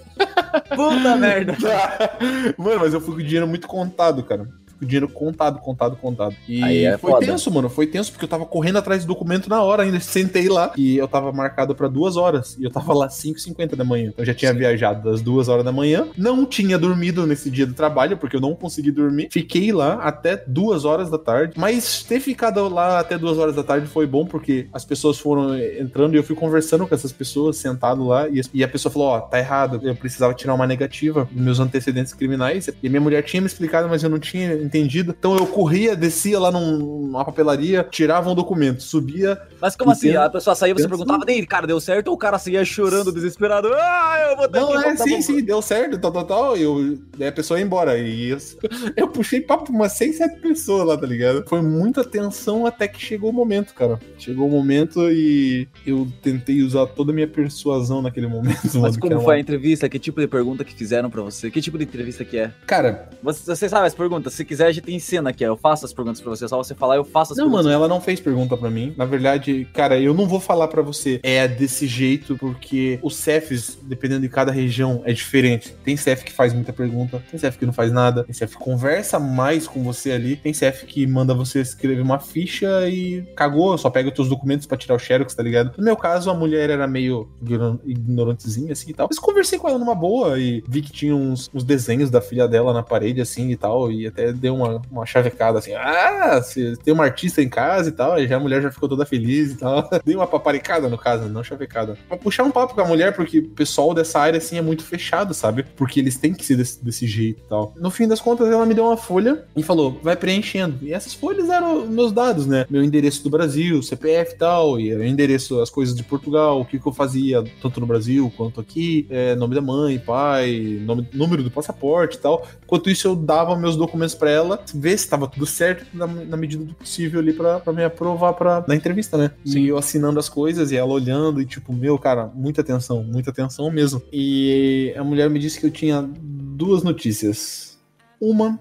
Puta 0.76 1.16
merda. 1.16 1.56
mano, 2.58 2.80
mas 2.82 2.94
eu 2.94 3.02
fui 3.02 3.16
com 3.16 3.20
o 3.20 3.24
dinheiro 3.24 3.48
muito 3.48 3.68
contado, 3.68 4.24
cara. 4.24 4.48
O 4.82 4.86
dinheiro 4.86 5.08
contado, 5.08 5.60
contado, 5.60 5.96
contado. 5.96 6.36
E 6.48 6.64
Aí 6.64 6.86
é 6.86 6.98
foi 6.98 7.12
foda. 7.12 7.26
tenso, 7.26 7.52
mano. 7.52 7.70
Foi 7.70 7.88
tenso 7.88 8.12
porque 8.12 8.26
eu 8.26 8.30
tava 8.30 8.46
correndo 8.46 8.78
atrás 8.78 9.04
do 9.06 9.08
documento 9.08 9.50
na 9.50 9.62
hora 9.62 9.84
ainda. 9.84 10.00
Sentei 10.02 10.50
lá 10.50 10.72
e 10.78 10.98
eu 10.98 11.08
tava 11.08 11.32
marcado 11.32 11.74
pra 11.76 11.88
duas 11.88 12.18
horas. 12.18 12.58
E 12.60 12.64
eu 12.64 12.72
tava 12.72 12.94
lá 12.94 13.08
5h50 13.08 13.76
da 13.76 13.84
manhã. 13.84 14.14
Eu 14.18 14.26
já 14.26 14.34
tinha 14.34 14.54
viajado 14.54 15.10
das 15.10 15.22
duas 15.22 15.48
horas 15.48 15.64
da 15.64 15.72
manhã. 15.72 16.08
Não 16.18 16.46
tinha 16.46 16.78
dormido 16.78 17.26
nesse 17.26 17.50
dia 17.50 17.66
do 17.66 17.74
trabalho, 17.74 18.18
porque 18.18 18.36
eu 18.36 18.42
não 18.42 18.56
consegui 18.56 18.92
dormir. 18.92 19.30
Fiquei 19.32 19.72
lá 19.72 19.96
até 19.96 20.44
duas 20.48 20.86
horas 20.86 21.10
da 21.10 21.18
tarde. 21.18 21.54
Mas 21.58 22.04
ter 22.04 22.20
ficado 22.20 22.68
lá 22.70 23.00
até 23.00 23.18
duas 23.18 23.38
horas 23.38 23.56
da 23.56 23.64
tarde 23.64 23.88
foi 23.88 24.06
bom, 24.06 24.26
porque 24.26 24.68
as 24.74 24.84
pessoas 24.86 25.18
foram 25.18 25.58
entrando 25.58 26.16
e 26.16 26.18
eu 26.18 26.24
fui 26.24 26.36
conversando 26.36 26.88
com 26.88 26.94
essas 26.94 27.12
pessoas, 27.12 27.58
sentado 27.58 28.06
lá. 28.06 28.28
E, 28.30 28.42
e 28.54 28.64
a 28.64 28.68
pessoa 28.68 28.92
falou: 28.92 29.08
Ó, 29.10 29.22
tá 29.22 29.40
errado. 29.40 29.80
Eu 29.84 29.96
precisava 29.96 30.34
tirar 30.34 30.54
uma 30.54 30.68
negativa 30.68 31.28
dos 31.32 31.42
meus 31.42 31.60
antecedentes 31.60 32.14
criminais. 32.14 32.70
E 32.82 32.90
minha 32.90 33.02
mulher 33.02 33.24
tinha 33.24 33.42
me 33.42 33.48
explicado, 33.48 33.88
mas 33.88 34.04
eu 34.04 34.10
não 34.10 34.20
tinha 34.20 34.54
entendido. 34.78 35.16
Então 35.18 35.36
eu 35.38 35.46
corria, 35.46 35.96
descia 35.96 36.40
lá 36.40 36.52
num- 36.52 36.78
numa 37.08 37.24
papelaria, 37.24 37.86
tirava 37.90 38.30
um 38.30 38.36
documento, 38.36 38.82
subia. 38.82 39.40
Mas 39.62 39.76
como 39.76 39.92
assim? 39.92 40.08
tem- 40.10 40.18
A 40.18 40.30
pessoa 40.30 40.56
saía, 40.56 40.74
você 40.74 40.88
perguntava, 40.88 41.24
Ei, 41.28 41.46
cara, 41.46 41.68
deu 41.68 41.80
certo? 41.80 42.08
Ou 42.08 42.16
o 42.16 42.18
cara 42.18 42.38
saía 42.40 42.66
chorando, 42.66 43.12
desesperado? 43.12 43.70
Ah, 43.74 44.28
eu 44.32 44.38
vou 44.38 44.48
ter 44.50 44.60
Não, 44.60 44.68
que 44.82 44.88
é, 44.88 44.96
sim, 44.98 45.22
sim, 45.22 45.44
deu 45.44 45.62
certo, 45.62 45.98
tal, 46.00 46.12
tal, 46.12 46.24
tal. 46.26 46.58
E 46.58 46.64
eu, 46.64 46.98
daí 47.18 47.28
a 47.28 47.32
pessoa 47.32 47.60
ia 47.60 47.66
embora. 47.66 47.98
E 47.98 48.30
eu, 48.30 48.38
eu 48.98 49.08
puxei 49.08 49.42
papo 49.42 49.66
pra 49.66 49.74
umas 49.74 49.92
6, 49.94 50.18
7 50.18 50.40
pessoas 50.42 50.88
lá, 50.88 50.98
tá 50.98 51.06
ligado? 51.06 51.44
Foi 51.48 51.62
muita 51.62 52.04
tensão 52.04 52.66
até 52.66 52.88
que 52.88 53.00
chegou 53.00 53.30
o 53.30 53.34
momento, 53.34 53.74
cara. 53.74 54.00
Chegou 54.18 54.48
o 54.48 54.52
momento 54.52 55.10
e 55.12 55.68
eu 55.86 56.08
tentei 56.22 56.62
usar 56.62 56.88
toda 56.88 57.12
a 57.12 57.16
minha 57.16 57.28
persuasão 57.28 58.02
naquele 58.02 58.28
momento. 58.28 58.60
Mas 58.80 58.98
como 58.98 59.14
era 59.14 59.22
foi 59.22 59.36
a 59.36 59.40
entrevista? 59.40 59.88
Que 59.88 60.00
tipo 60.00 60.20
de 60.20 60.28
pergunta 60.28 60.64
que 60.64 60.74
fizeram 60.74 61.10
pra 61.10 61.22
você? 61.22 61.50
Que 61.52 61.62
tipo 61.62 61.78
de 61.78 61.84
entrevista 61.84 62.24
que 62.26 62.38
é? 62.38 62.52
Cara, 62.66 63.10
Você, 63.22 63.44
você 63.56 63.70
sabe 63.70 63.88
as 63.88 63.94
perguntas? 63.96 64.34
Se 64.34 64.44
quiser, 64.54 64.68
a 64.68 64.72
gente 64.72 64.92
ensina 64.94 65.30
aqui. 65.30 65.44
ó. 65.46 65.50
Eu 65.50 65.58
faço 65.58 65.86
as 65.86 65.94
perguntas 65.94 66.22
pra 66.22 66.30
você. 66.30 66.48
Só 66.48 66.58
você 66.58 66.74
falar, 66.76 66.96
eu 66.96 67.04
faço 67.04 67.34
as 67.34 67.38
Não, 67.38 67.46
perguntas. 67.46 67.66
mano, 67.66 67.76
ela 67.76 67.88
não 67.88 68.00
fez 68.02 68.20
pergunta 68.20 68.56
pra 68.56 68.70
mim. 68.70 68.94
Na 68.98 69.06
verdade, 69.06 69.68
cara, 69.74 70.00
eu 70.00 70.14
não 70.14 70.28
vou 70.28 70.40
falar 70.40 70.68
pra 70.68 70.82
você 70.82 71.20
é 71.24 71.48
desse 71.48 71.88
jeito, 71.88 72.38
porque 72.38 73.00
os 73.02 73.16
CEFs, 73.16 73.78
dependendo 73.84 74.22
de 74.22 74.30
cada 74.30 74.52
região, 74.52 75.02
é 75.06 75.14
diferente. 75.14 75.74
Tem 75.84 75.96
CEF 75.98 76.24
que 76.24 76.32
faz 76.32 76.54
muita 76.54 76.72
pergunta, 76.74 77.24
tem 77.30 77.40
CEF 77.40 77.58
que 77.58 77.66
não 77.66 77.74
faz 77.74 77.92
nada, 77.92 78.24
tem 78.24 78.34
CEF 78.34 78.58
que 78.58 78.64
conversa 78.64 79.20
mais 79.20 79.68
com 79.68 79.84
você 79.84 80.12
ali, 80.12 80.36
tem 80.36 80.54
CEF 80.54 80.86
que 80.86 81.06
manda 81.08 81.34
você 81.34 81.60
escrever 81.62 82.02
uma 82.02 82.20
ficha 82.20 82.88
e 82.90 83.22
cagou, 83.36 83.78
só 83.78 83.90
pega 83.90 84.10
os 84.10 84.16
teus 84.16 84.30
documentos 84.30 84.66
pra 84.66 84.78
tirar 84.78 84.96
o 84.96 85.00
xerox, 85.00 85.34
tá 85.34 85.44
ligado? 85.44 85.72
No 85.78 85.84
meu 85.84 85.96
caso, 85.96 86.30
a 86.30 86.34
mulher 86.34 86.70
era 86.70 86.88
meio 86.88 87.30
ignoran- 87.42 87.80
ignorantezinha, 87.86 88.72
assim 88.74 88.92
e 88.92 88.94
tal. 88.94 89.08
Mas 89.10 89.20
conversei 89.20 89.58
com 89.60 89.68
ela 89.68 89.80
numa 89.80 89.96
boa 89.96 90.40
e 90.40 90.64
vi 90.68 90.82
que 90.82 90.92
tinha 90.92 91.16
uns, 91.16 91.50
uns 91.54 91.64
desenhos 91.64 92.10
da 92.10 92.22
filha 92.22 92.48
dela 92.48 92.74
na 92.74 92.84
parede, 92.84 93.22
assim 93.22 93.50
e 93.52 93.56
tal, 93.56 93.92
e 93.92 94.08
até 94.08 94.32
deu 94.44 94.56
uma, 94.56 94.82
uma 94.92 95.06
chavecada 95.06 95.58
assim, 95.58 95.74
ah, 95.74 96.42
você 96.44 96.76
tem 96.84 96.94
uma 96.94 97.06
artista 97.06 97.42
em 97.42 97.48
casa 97.48 97.88
e 97.88 97.94
tal, 97.94 98.12
aí 98.12 98.28
já 98.28 98.36
a 98.36 98.40
mulher 98.40 98.62
já 98.62 98.70
ficou 98.70 98.90
toda 98.90 99.06
feliz 99.06 99.54
e 99.54 99.58
tal. 99.58 99.90
Dei 100.04 100.16
uma 100.16 100.28
paparicada 100.28 100.90
no 100.90 100.98
caso, 100.98 101.30
não 101.30 101.42
chavecada. 101.42 101.98
Pra 102.10 102.18
puxar 102.18 102.44
um 102.44 102.52
papo 102.52 102.76
com 102.76 102.82
a 102.82 102.86
mulher, 102.86 103.16
porque 103.16 103.40
o 103.40 103.50
pessoal 103.50 103.94
dessa 103.94 104.20
área, 104.20 104.38
assim, 104.38 104.58
é 104.58 104.62
muito 104.62 104.84
fechado, 104.84 105.34
sabe? 105.34 105.64
Porque 105.78 106.02
eles 106.02 106.18
têm 106.18 106.34
que 106.34 106.46
ser 106.46 106.58
desse, 106.58 106.84
desse 106.84 107.08
jeito 107.08 107.42
e 107.46 107.48
tal. 107.48 107.74
No 107.78 107.90
fim 107.90 108.06
das 108.06 108.20
contas, 108.20 108.50
ela 108.50 108.66
me 108.66 108.74
deu 108.74 108.84
uma 108.84 108.98
folha 108.98 109.46
e 109.56 109.64
falou, 109.64 109.98
vai 110.04 110.18
preenchendo. 110.18 110.78
E 110.82 110.94
essas 110.94 111.14
folhas 111.14 111.50
eram 111.50 111.86
meus 111.86 112.12
dados, 112.12 112.46
né? 112.46 112.66
Meu 112.70 112.84
endereço 112.84 113.24
do 113.24 113.30
Brasil, 113.30 113.82
CPF 113.82 114.34
e 114.34 114.38
tal, 114.38 114.78
e 114.78 114.94
o 114.94 115.04
endereço, 115.06 115.62
as 115.62 115.70
coisas 115.70 115.96
de 115.96 116.04
Portugal, 116.04 116.60
o 116.60 116.66
que, 116.66 116.78
que 116.78 116.86
eu 116.86 116.92
fazia, 116.92 117.42
tanto 117.62 117.80
no 117.80 117.88
Brasil 117.88 118.32
quanto 118.36 118.60
aqui, 118.60 119.08
é, 119.10 119.36
nome 119.36 119.56
da 119.56 119.62
mãe, 119.62 119.98
pai, 120.00 120.82
nome, 120.82 121.08
número 121.14 121.44
do 121.44 121.50
passaporte 121.50 122.18
e 122.18 122.20
tal. 122.20 122.46
Enquanto 122.62 122.90
isso, 122.90 123.08
eu 123.08 123.16
dava 123.16 123.56
meus 123.56 123.78
documentos 123.78 124.16
para 124.16 124.33
ela, 124.34 124.64
ver 124.74 124.98
se 124.98 125.06
estava 125.06 125.28
tudo 125.28 125.46
certo 125.46 125.86
na, 125.94 126.08
na, 126.08 126.38
medida 126.38 126.64
do 126.64 126.74
possível 126.74 127.20
ali 127.20 127.34
para 127.34 127.62
me 127.74 127.84
aprovar 127.84 128.34
pra, 128.34 128.64
na 128.68 128.76
entrevista, 128.76 129.18
né? 129.18 129.32
Sim. 129.46 129.62
E 129.62 129.68
eu 129.68 129.78
assinando 129.78 130.20
as 130.20 130.28
coisas 130.28 130.72
e 130.72 130.76
ela 130.76 130.92
olhando 130.92 131.42
e 131.42 131.46
tipo, 131.46 131.72
meu, 131.72 131.98
cara, 131.98 132.30
muita 132.34 132.62
atenção, 132.62 133.04
muita 133.04 133.30
atenção 133.32 133.70
mesmo. 133.72 134.02
E 134.12 134.94
a 134.98 135.04
mulher 135.04 135.30
me 135.30 135.40
disse 135.40 135.60
que 135.60 135.66
eu 135.66 135.72
tinha 135.72 136.02
duas 136.02 136.84
notícias. 136.84 137.78
Uma, 138.20 138.60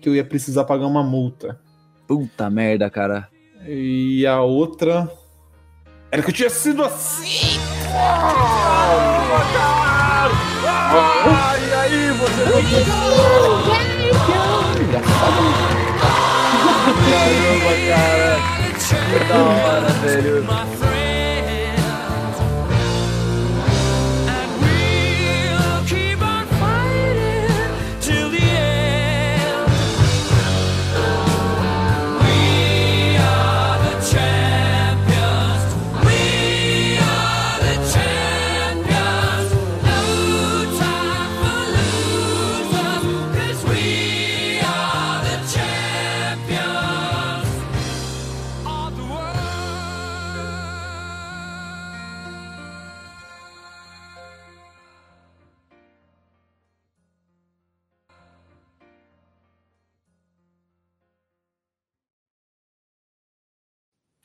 que 0.00 0.08
eu 0.08 0.14
ia 0.14 0.24
precisar 0.24 0.64
pagar 0.64 0.86
uma 0.86 1.02
multa. 1.02 1.58
Puta 2.06 2.48
merda, 2.48 2.88
cara. 2.88 3.28
E 3.66 4.26
a 4.26 4.40
outra 4.42 5.10
era 6.10 6.22
que 6.22 6.30
eu 6.30 6.34
tinha 6.34 6.50
sido 6.50 6.82
assim. 6.82 7.58
Ah, 10.88 11.56
e 11.58 11.72
aí, 11.74 12.10
você 12.12 13.85
Caramba, 17.10 17.72
cara. 17.88 18.32
Que 18.78 19.24
da 19.24 19.36
hora, 19.36 19.90
velho. 20.02 20.85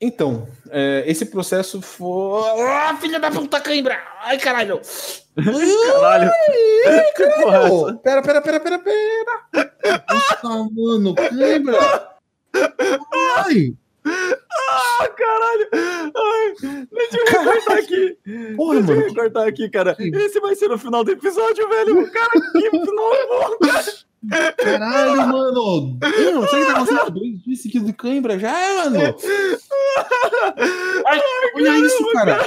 Então, 0.01 0.47
é, 0.71 1.03
esse 1.05 1.25
processo 1.27 1.79
foi. 1.79 2.41
Ah, 2.67 2.97
filha 2.99 3.19
da 3.19 3.29
puta 3.29 3.61
cãibra! 3.61 4.01
Ai, 4.21 4.39
caralho! 4.39 4.81
caralho! 5.37 6.31
Ai, 6.87 7.11
caralho! 7.13 7.99
Pera, 7.99 8.21
pera, 8.23 8.41
pera, 8.41 8.59
pera, 8.59 8.79
pera! 8.79 9.69
Nossa, 10.09 10.69
mano, 10.73 11.13
cãibra! 11.13 11.77
Ai! 13.45 13.75
Ah, 14.03 15.07
caralho! 15.15 15.69
Ai, 16.15 16.53
deixa 16.91 17.17
eu 17.17 17.43
cortar 17.43 17.77
aqui. 17.77 18.17
Porra, 18.55 18.81
deixa 18.81 18.93
mano. 18.95 19.07
eu 19.07 19.13
cortar 19.13 19.47
aqui, 19.47 19.69
cara. 19.69 19.95
Esse 19.99 20.39
vai 20.39 20.55
ser 20.55 20.71
o 20.71 20.79
final 20.79 21.03
do 21.03 21.11
episódio, 21.11 21.69
velho. 21.69 22.11
Cara, 22.11 22.41
que 22.53 22.69
final 22.71 22.85
bom, 22.85 23.57
cara. 23.67 23.85
Caralho, 24.57 25.27
mano! 25.27 25.97
Mano, 25.99 26.41
você 26.41 26.60
que 26.60 26.65
tá 26.65 26.71
acontecendo 26.73 27.12
dois 27.12 27.41
dias 27.43 27.62
seguidos 27.62 27.88
de 27.88 27.93
cãibra 27.93 28.38
já, 28.38 28.53
mano! 28.84 28.99
Ai, 31.07 31.21
olha 31.55 31.79
isso, 31.79 32.12
cara! 32.13 32.38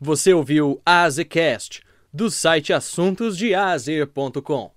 Você 0.00 0.34
ouviu 0.34 0.82
Azecast, 0.84 1.82
do 2.12 2.30
site 2.30 2.72
assuntosdeazer.com. 2.72 4.70